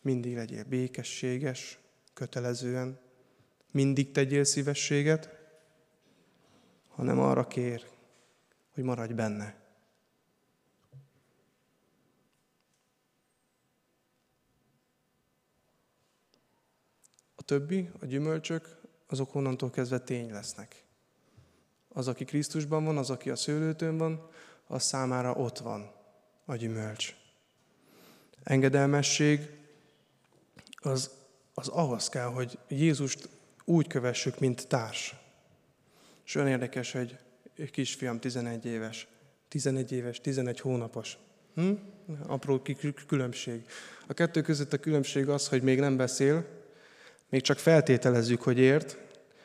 mindig 0.00 0.34
legyél 0.34 0.64
békességes, 0.64 1.78
kötelezően, 2.12 2.98
mindig 3.70 4.12
tegyél 4.12 4.44
szívességet, 4.44 5.38
hanem 6.88 7.18
arra 7.18 7.46
kér, 7.46 7.86
hogy 8.74 8.84
maradj 8.84 9.12
benne. 9.12 9.58
A 17.34 17.42
többi, 17.42 17.90
a 18.00 18.06
gyümölcsök, 18.06 18.80
azok 19.06 19.34
onnantól 19.34 19.70
kezdve 19.70 19.98
tény 19.98 20.30
lesznek. 20.30 20.84
Az, 21.88 22.08
aki 22.08 22.24
Krisztusban 22.24 22.84
van, 22.84 22.98
az, 22.98 23.10
aki 23.10 23.30
a 23.30 23.36
szőlőtőn 23.36 23.96
van, 23.96 24.28
az 24.66 24.82
számára 24.82 25.34
ott 25.34 25.58
van 25.58 25.92
a 26.44 26.56
gyümölcs. 26.56 27.16
Engedelmesség 28.42 29.59
az, 30.80 31.10
az 31.54 31.68
ahhoz 31.68 32.08
kell, 32.08 32.26
hogy 32.26 32.58
Jézust 32.68 33.28
úgy 33.64 33.86
kövessük, 33.86 34.38
mint 34.38 34.68
társ. 34.68 35.14
És 36.24 36.34
olyan 36.34 36.48
érdekes, 36.48 36.92
hogy 36.92 37.18
kisfiam 37.70 38.20
11 38.20 38.64
éves, 38.64 39.08
11 39.48 39.92
éves, 39.92 40.20
11 40.20 40.60
hónapos. 40.60 41.18
Hm? 41.54 41.70
Apró 42.26 42.62
különbség. 43.06 43.66
A 44.06 44.12
kettő 44.12 44.40
között 44.40 44.72
a 44.72 44.78
különbség 44.78 45.28
az, 45.28 45.48
hogy 45.48 45.62
még 45.62 45.80
nem 45.80 45.96
beszél, 45.96 46.46
még 47.28 47.40
csak 47.40 47.58
feltételezzük, 47.58 48.42
hogy 48.42 48.58
ért, 48.58 48.98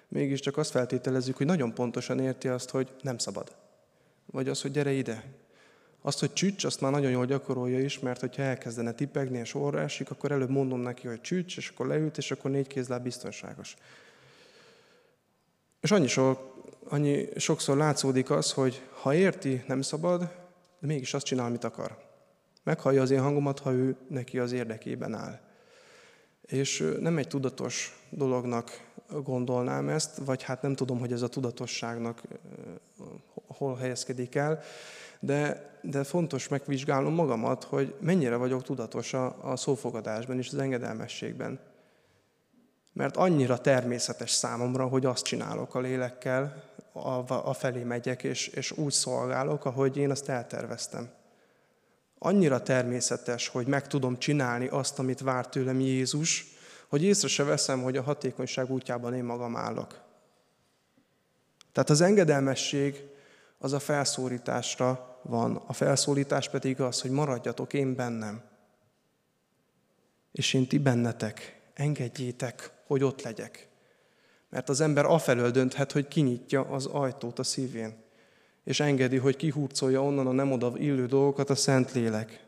mégiscsak 0.07 0.57
azt 0.57 0.71
feltételezzük, 0.71 1.37
hogy 1.37 1.45
nagyon 1.45 1.73
pontosan 1.73 2.19
érti 2.19 2.47
azt, 2.47 2.69
hogy 2.69 2.95
nem 3.01 3.17
szabad. 3.17 3.55
Vagy 4.25 4.49
az, 4.49 4.61
hogy 4.61 4.71
gyere 4.71 4.91
ide. 4.91 5.23
Azt, 6.05 6.19
hogy 6.19 6.33
csücs, 6.33 6.63
azt 6.63 6.81
már 6.81 6.91
nagyon 6.91 7.11
jól 7.11 7.25
gyakorolja 7.25 7.79
is, 7.79 7.99
mert 7.99 8.19
hogyha 8.19 8.41
elkezdene 8.41 8.91
tipegni 8.91 9.37
és 9.37 9.53
orra 9.53 9.85
akkor 10.09 10.31
előbb 10.31 10.49
mondom 10.49 10.79
neki, 10.79 11.07
hogy 11.07 11.21
csücs, 11.21 11.57
és 11.57 11.69
akkor 11.69 11.87
leült, 11.87 12.17
és 12.17 12.31
akkor 12.31 12.51
négy 12.51 12.67
kézláb 12.67 13.03
biztonságos. 13.03 13.75
És 15.81 15.91
annyi, 15.91 16.07
so, 16.07 16.35
annyi 16.89 17.27
sokszor 17.35 17.77
látszódik 17.77 18.29
az, 18.29 18.51
hogy 18.51 18.81
ha 19.01 19.13
érti, 19.13 19.63
nem 19.67 19.81
szabad, 19.81 20.19
de 20.79 20.87
mégis 20.87 21.13
azt 21.13 21.25
csinál, 21.25 21.45
amit 21.45 21.63
akar. 21.63 21.97
Meghallja 22.63 23.01
az 23.01 23.11
én 23.11 23.21
hangomat, 23.21 23.59
ha 23.59 23.71
ő 23.71 23.95
neki 24.07 24.39
az 24.39 24.51
érdekében 24.51 25.13
áll. 25.13 25.39
És 26.41 26.93
nem 26.99 27.17
egy 27.17 27.27
tudatos 27.27 28.05
dolognak 28.09 28.81
gondolnám 29.23 29.89
ezt, 29.89 30.17
vagy 30.17 30.43
hát 30.43 30.61
nem 30.61 30.75
tudom, 30.75 30.99
hogy 30.99 31.11
ez 31.11 31.21
a 31.21 31.27
tudatosságnak 31.27 32.21
hol 33.57 33.75
helyezkedik 33.75 34.35
el, 34.35 34.61
de, 35.19 35.69
de 35.81 36.03
fontos 36.03 36.47
megvizsgálnom 36.47 37.13
magamat, 37.13 37.63
hogy 37.63 37.95
mennyire 37.99 38.35
vagyok 38.35 38.63
tudatos 38.63 39.13
a, 39.13 39.51
a 39.51 39.55
szófogadásban 39.55 40.37
és 40.37 40.47
az 40.47 40.57
engedelmességben. 40.57 41.59
Mert 42.93 43.17
annyira 43.17 43.57
természetes 43.57 44.31
számomra, 44.31 44.87
hogy 44.87 45.05
azt 45.05 45.23
csinálok 45.23 45.75
a 45.75 45.79
lélekkel, 45.79 46.63
a, 46.91 47.49
a 47.49 47.53
felé 47.53 47.83
megyek, 47.83 48.23
és, 48.23 48.47
és 48.47 48.71
úgy 48.71 48.91
szolgálok, 48.91 49.65
ahogy 49.65 49.97
én 49.97 50.11
azt 50.11 50.29
elterveztem. 50.29 51.09
Annyira 52.19 52.61
természetes, 52.61 53.47
hogy 53.47 53.67
meg 53.67 53.87
tudom 53.87 54.17
csinálni 54.17 54.67
azt, 54.67 54.99
amit 54.99 55.19
vár 55.19 55.47
tőlem 55.47 55.79
Jézus, 55.79 56.45
hogy 56.87 57.03
észre 57.03 57.27
se 57.27 57.43
veszem, 57.43 57.83
hogy 57.83 57.97
a 57.97 58.01
hatékonyság 58.01 58.71
útjában 58.71 59.13
én 59.13 59.23
magam 59.23 59.55
állok. 59.55 60.01
Tehát 61.71 61.89
az 61.89 62.01
engedelmesség 62.01 63.03
az 63.65 63.73
a 63.73 63.79
felszólításra 63.79 65.19
van. 65.21 65.55
A 65.67 65.73
felszólítás 65.73 66.49
pedig 66.49 66.81
az, 66.81 67.01
hogy 67.01 67.11
maradjatok 67.11 67.73
én 67.73 67.95
bennem. 67.95 68.41
És 70.31 70.53
én 70.53 70.67
ti 70.67 70.77
bennetek. 70.77 71.61
Engedjétek, 71.73 72.71
hogy 72.87 73.03
ott 73.03 73.21
legyek. 73.21 73.67
Mert 74.49 74.69
az 74.69 74.81
ember 74.81 75.05
afelől 75.05 75.51
dönthet, 75.51 75.91
hogy 75.91 76.07
kinyitja 76.07 76.61
az 76.61 76.85
ajtót 76.85 77.39
a 77.39 77.43
szívén, 77.43 77.93
és 78.63 78.79
engedi, 78.79 79.17
hogy 79.17 79.35
kihurcolja 79.35 80.03
onnan 80.03 80.27
a 80.27 80.31
nem 80.31 80.51
oda 80.51 80.73
illő 80.77 81.05
dolgokat 81.05 81.49
a 81.49 81.55
Szent 81.55 81.91
Lélek. 81.91 82.45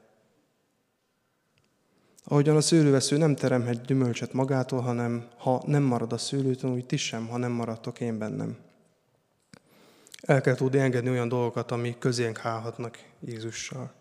Ahogyan 2.24 2.56
a 2.56 2.62
szőlővesző 2.62 3.18
nem 3.18 3.36
teremhet 3.36 3.86
gyümölcset 3.86 4.34
magától, 4.34 4.80
hanem 4.80 5.28
ha 5.38 5.64
nem 5.66 5.84
marad 5.84 6.14
a 6.14 6.18
szőlőtön, 6.18 6.72
úgy 6.72 6.86
ti 6.86 6.98
sem, 6.98 7.28
ha 7.28 7.38
nem 7.38 7.52
maradtok 7.52 8.00
én 8.00 8.18
bennem. 8.18 8.67
El 10.22 10.42
kell 10.42 10.56
tudni 10.56 10.80
engedni 10.80 11.10
olyan 11.10 11.28
dolgokat, 11.28 11.72
ami 11.72 11.96
közénk 12.00 12.46
állhatnak 12.46 13.00
Jézussal. 13.20 13.94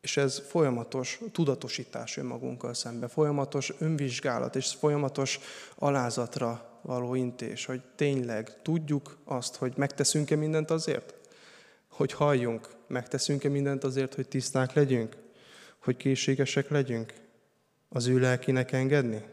És 0.00 0.16
ez 0.16 0.42
folyamatos 0.48 1.20
tudatosítás 1.32 2.16
önmagunkkal 2.16 2.74
szembe, 2.74 3.08
folyamatos 3.08 3.72
önvizsgálat 3.78 4.56
és 4.56 4.74
folyamatos 4.78 5.38
alázatra 5.74 6.78
való 6.82 7.14
intés, 7.14 7.64
hogy 7.64 7.82
tényleg 7.96 8.62
tudjuk 8.62 9.18
azt, 9.24 9.56
hogy 9.56 9.72
megteszünk-e 9.76 10.36
mindent 10.36 10.70
azért, 10.70 11.14
hogy 11.88 12.12
halljunk, 12.12 12.68
megteszünk-e 12.86 13.48
mindent 13.48 13.84
azért, 13.84 14.14
hogy 14.14 14.28
tiszták 14.28 14.72
legyünk, 14.72 15.16
hogy 15.78 15.96
készségesek 15.96 16.68
legyünk 16.68 17.14
az 17.88 18.06
ő 18.06 18.18
lelkinek 18.18 18.72
engedni? 18.72 19.24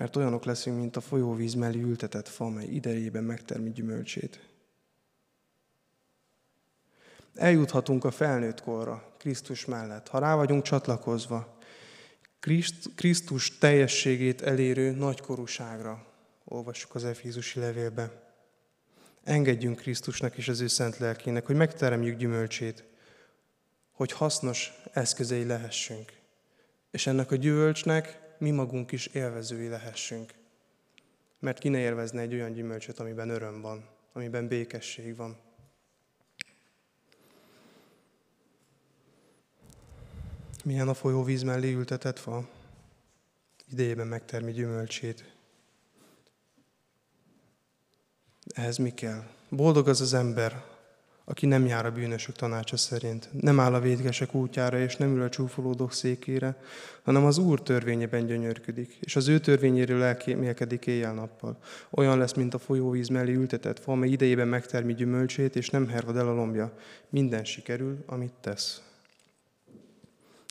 Mert 0.00 0.16
olyanok 0.16 0.44
leszünk, 0.44 0.78
mint 0.78 0.96
a 0.96 1.00
folyóvíz 1.00 1.54
mellé 1.54 1.80
ültetett 1.80 2.28
fa, 2.28 2.48
mely 2.48 2.66
idejében 2.66 3.24
megtermi 3.24 3.70
gyümölcsét. 3.70 4.40
Eljuthatunk 7.34 8.04
a 8.04 8.10
felnőtt 8.10 8.60
korra, 8.60 9.14
Krisztus 9.18 9.64
mellett, 9.64 10.08
ha 10.08 10.18
rá 10.18 10.34
vagyunk 10.34 10.62
csatlakozva, 10.62 11.58
Kriszt, 12.38 12.94
Krisztus 12.94 13.58
teljességét 13.58 14.42
elérő 14.42 14.90
nagykorúságra, 14.90 16.06
olvassuk 16.44 16.94
az 16.94 17.04
Efézusi 17.04 17.58
levélbe. 17.58 18.32
Engedjünk 19.24 19.78
Krisztusnak 19.78 20.36
és 20.36 20.48
az 20.48 20.60
ő 20.60 20.66
szent 20.66 20.98
lelkének, 20.98 21.46
hogy 21.46 21.56
megteremjük 21.56 22.18
gyümölcsét, 22.18 22.84
hogy 23.92 24.12
hasznos 24.12 24.72
eszközei 24.92 25.44
lehessünk. 25.44 26.12
És 26.90 27.06
ennek 27.06 27.30
a 27.30 27.36
gyümölcsnek 27.36 28.28
mi 28.40 28.50
magunk 28.50 28.92
is 28.92 29.06
élvezői 29.06 29.68
lehessünk. 29.68 30.34
Mert 31.38 31.58
ki 31.58 31.68
ne 31.68 31.78
élvezne 31.78 32.20
egy 32.20 32.34
olyan 32.34 32.52
gyümölcsöt, 32.52 32.98
amiben 32.98 33.28
öröm 33.28 33.60
van, 33.60 33.88
amiben 34.12 34.48
békesség 34.48 35.16
van. 35.16 35.36
Milyen 40.64 40.88
a 40.88 40.94
folyóvíz 40.94 41.42
mellé 41.42 41.72
ültetett 41.72 42.18
fa? 42.18 42.48
Idejében 43.70 44.06
megtermi 44.06 44.52
gyümölcsét. 44.52 45.34
Ehhez 48.54 48.76
mi 48.76 48.94
kell? 48.94 49.24
Boldog 49.48 49.88
az 49.88 50.00
az 50.00 50.12
ember, 50.12 50.64
aki 51.30 51.46
nem 51.46 51.66
jár 51.66 51.86
a 51.86 51.90
bűnösök 51.90 52.36
tanácsa 52.36 52.76
szerint, 52.76 53.28
nem 53.40 53.60
áll 53.60 53.74
a 53.74 53.80
védgesek 53.80 54.34
útjára, 54.34 54.78
és 54.78 54.96
nem 54.96 55.14
ül 55.14 55.22
a 55.22 55.28
csúfolódók 55.28 55.92
székére, 55.92 56.56
hanem 57.02 57.24
az 57.24 57.38
Úr 57.38 57.62
törvényében 57.62 58.26
gyönyörködik, 58.26 58.98
és 59.00 59.16
az 59.16 59.28
ő 59.28 59.38
törvényéről 59.38 60.02
elkémélkedik 60.02 60.86
éjjel-nappal. 60.86 61.58
Olyan 61.90 62.18
lesz, 62.18 62.32
mint 62.32 62.54
a 62.54 62.58
folyóvíz 62.58 63.08
mellé 63.08 63.32
ültetett 63.32 63.78
fa, 63.78 63.92
amely 63.92 64.08
idejében 64.08 64.48
megtermi 64.48 64.94
gyümölcsét, 64.94 65.56
és 65.56 65.70
nem 65.70 65.88
hervad 65.88 66.16
el 66.16 66.28
a 66.28 66.34
lombja. 66.34 66.72
Minden 67.08 67.44
sikerül, 67.44 68.04
amit 68.06 68.34
tesz. 68.40 68.82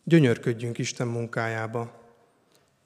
Gyönyörködjünk 0.03 0.77
Isten 0.77 1.07
munkájába. 1.07 1.91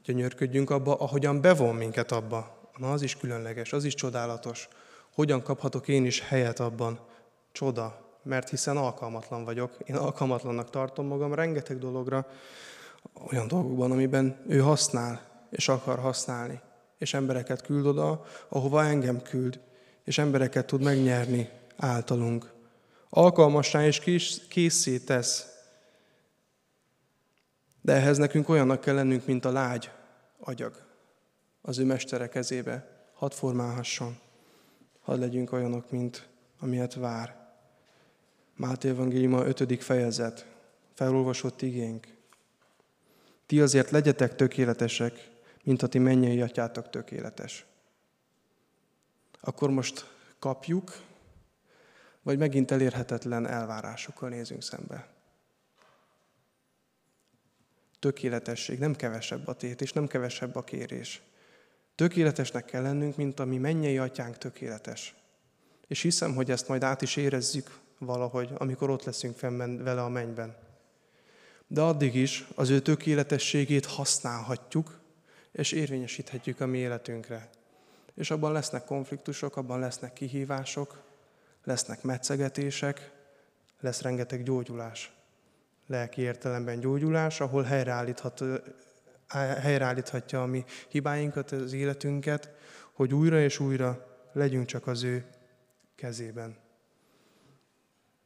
Gyönyörködjünk 0.03 0.69
abba, 0.69 0.95
ahogyan 0.95 1.41
bevon 1.41 1.75
minket 1.75 2.12
abba. 2.12 2.69
Na, 2.77 2.91
az 2.91 3.01
is 3.01 3.17
különleges, 3.17 3.73
az 3.73 3.84
is 3.84 3.93
csodálatos. 3.93 4.67
Hogyan 5.13 5.43
kaphatok 5.43 5.88
én 5.88 6.06
is 6.06 6.19
helyet 6.19 6.60
abban, 6.60 7.12
csoda, 7.54 8.18
mert 8.24 8.50
hiszen 8.50 8.78
alkalmatlan 8.78 9.44
vagyok. 9.44 9.78
Én 9.86 9.96
alkalmatlannak 9.96 10.70
tartom 10.70 11.08
magam 11.08 11.34
rengeteg 11.34 11.78
dologra, 11.80 12.28
olyan 13.32 13.48
dolgokban, 13.48 13.92
amiben 13.92 14.44
ő 14.48 14.60
használ, 14.60 15.22
és 15.50 15.70
akar 15.70 16.00
használni. 16.00 16.62
És 16.98 17.13
embereket 17.13 17.62
küld 17.62 17.86
oda, 17.86 18.26
ahova 18.50 18.84
engem 18.84 19.22
küld, 19.22 19.60
és 20.04 20.18
embereket 20.18 20.66
tud 20.66 20.82
megnyerni 20.82 21.50
általunk. 21.78 22.52
alkalmassá 23.10 23.86
és 23.86 24.00
kész, 24.00 24.42
készé 24.50 24.98
tesz. 24.98 25.48
De 27.82 27.94
ehhez 27.94 28.18
nekünk 28.18 28.50
olyannak 28.50 28.82
kell 28.82 28.96
lennünk, 28.96 29.26
mint 29.26 29.46
a 29.46 29.52
lágy 29.52 29.92
agyag 30.39 30.84
az 31.62 31.78
ő 31.78 31.86
mestere 31.86 32.30
kezébe. 32.30 33.08
Hadd 33.13 33.32
formálhasson. 33.32 34.18
Hadd 35.02 35.20
legyünk 35.20 35.52
olyanok, 35.52 35.92
mint 35.92 36.28
amilyet 36.60 36.94
vár. 36.94 37.42
Máté 38.56 38.89
Evangéliuma 38.89 39.46
5. 39.46 39.84
fejezet, 39.84 40.46
felolvasott 40.94 41.62
igénk. 41.62 42.08
Ti 43.46 43.62
azért 43.62 43.89
legyetek 43.89 44.36
tökéletesek, 44.36 45.30
mint 45.63 45.82
a 45.82 45.88
ti 45.88 46.00
mennyei 46.00 46.42
atyátok 46.42 46.89
tökéletes. 46.89 47.66
Akkor 49.39 49.70
most 49.70 50.10
kapjuk, 50.39 51.02
vagy 52.22 52.38
megint 52.38 52.72
elérhetetlen 52.72 53.48
elvárásokkal 53.48 54.30
nézünk 54.30 54.63
szembe. 54.63 55.08
Tökéletesség, 58.00 58.80
nem 58.80 58.96
kevesebb 58.96 59.48
a 59.48 59.54
tét, 59.54 59.82
és 59.82 59.94
nem 59.94 60.08
kevesebb 60.08 60.56
a 60.56 60.63
kérés. 60.63 61.22
Tökéletesnek 61.96 62.66
kell 62.66 62.82
lennünk, 62.82 63.16
mint 63.16 63.39
a 63.39 63.46
mi 63.46 63.58
mennyei 63.58 63.98
atyánk 63.98 64.38
tökéletes. 64.38 65.16
És 65.88 66.02
hiszem, 66.02 66.36
hogy 66.36 66.52
ezt 66.52 66.68
majd 66.68 66.84
át 66.84 67.02
is 67.02 67.16
érezzük 67.16 67.82
valahogy, 68.06 68.50
amikor 68.58 68.89
ott 68.89 69.04
leszünk 69.04 69.38
fenn 69.38 69.84
vele 69.84 70.04
a 70.04 70.10
mennyben. 70.10 70.56
De 71.68 71.82
addig 71.82 72.16
is 72.16 72.48
az 72.56 72.70
ő 72.70 72.80
tökéletességét 72.80 73.86
használhatjuk, 73.86 75.00
és 75.52 75.72
érvényesíthetjük 75.72 76.60
a 76.60 76.66
mi 76.66 76.78
életünkre. 76.78 77.50
És 78.13 78.32
abban 78.32 78.52
lesznek 78.52 78.86
konfliktusok, 78.86 79.58
abban 79.58 79.80
lesznek 79.80 80.13
kihívások, 80.13 81.02
lesznek 81.63 82.02
metszegetések, 82.02 83.12
lesz 83.80 84.02
rengeteg 84.02 84.44
gyógyulás. 84.44 85.13
Lelki 85.88 86.22
értelemben 86.22 86.80
gyógyulás, 86.80 87.39
ahol 87.39 87.63
helyreállíthat, 87.63 88.44
helyreállíthatja 89.62 90.42
a 90.42 90.46
mi 90.46 90.66
hibáinkat, 90.89 91.52
az 91.52 91.74
életünket, 91.74 92.52
hogy 92.92 93.13
újra 93.13 93.39
és 93.39 93.60
újra 93.60 94.08
legyünk 94.32 94.66
csak 94.66 94.88
az 94.88 95.04
ő 95.04 95.26
kezében. 95.96 96.62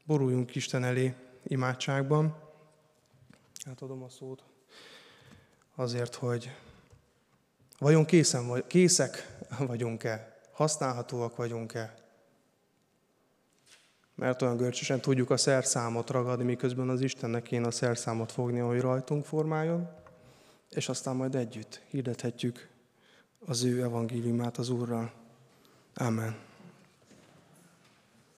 Boruljunk 0.08 0.56
Isten 0.56 0.84
elé 0.84 1.14
imádságban. 1.44 2.36
Átadom 3.66 4.04
a 4.04 4.10
szót 4.10 4.44
azért, 5.76 6.16
hogy 6.16 6.52
vajon 7.80 8.06
készen 8.06 8.48
vagy, 8.48 8.68
készek 8.68 9.38
vagyunk-e, 9.60 10.40
használhatóak 10.52 11.36
vagyunk-e. 11.36 11.94
Mert 14.16 14.42
olyan 14.42 14.58
görcsösen 14.58 15.02
tudjuk 15.02 15.30
a 15.30 15.38
szerszámot 15.38 16.10
ragadni, 16.10 16.44
miközben 16.44 16.90
az 16.90 17.02
Istennek 17.02 17.44
kéne 17.44 17.68
a 17.68 17.72
szerszámot 17.72 18.32
fogni, 18.32 18.60
hogy 18.60 18.80
rajtunk 18.80 19.26
formáljon, 19.26 19.90
és 20.70 20.90
aztán 20.90 21.16
majd 21.16 21.36
együtt 21.36 21.82
hirdethetjük 21.88 22.70
az 23.46 23.64
ő 23.64 23.82
evangéliumát 23.82 24.58
az 24.58 24.70
Úrral. 24.70 25.12
Amen. 25.96 26.47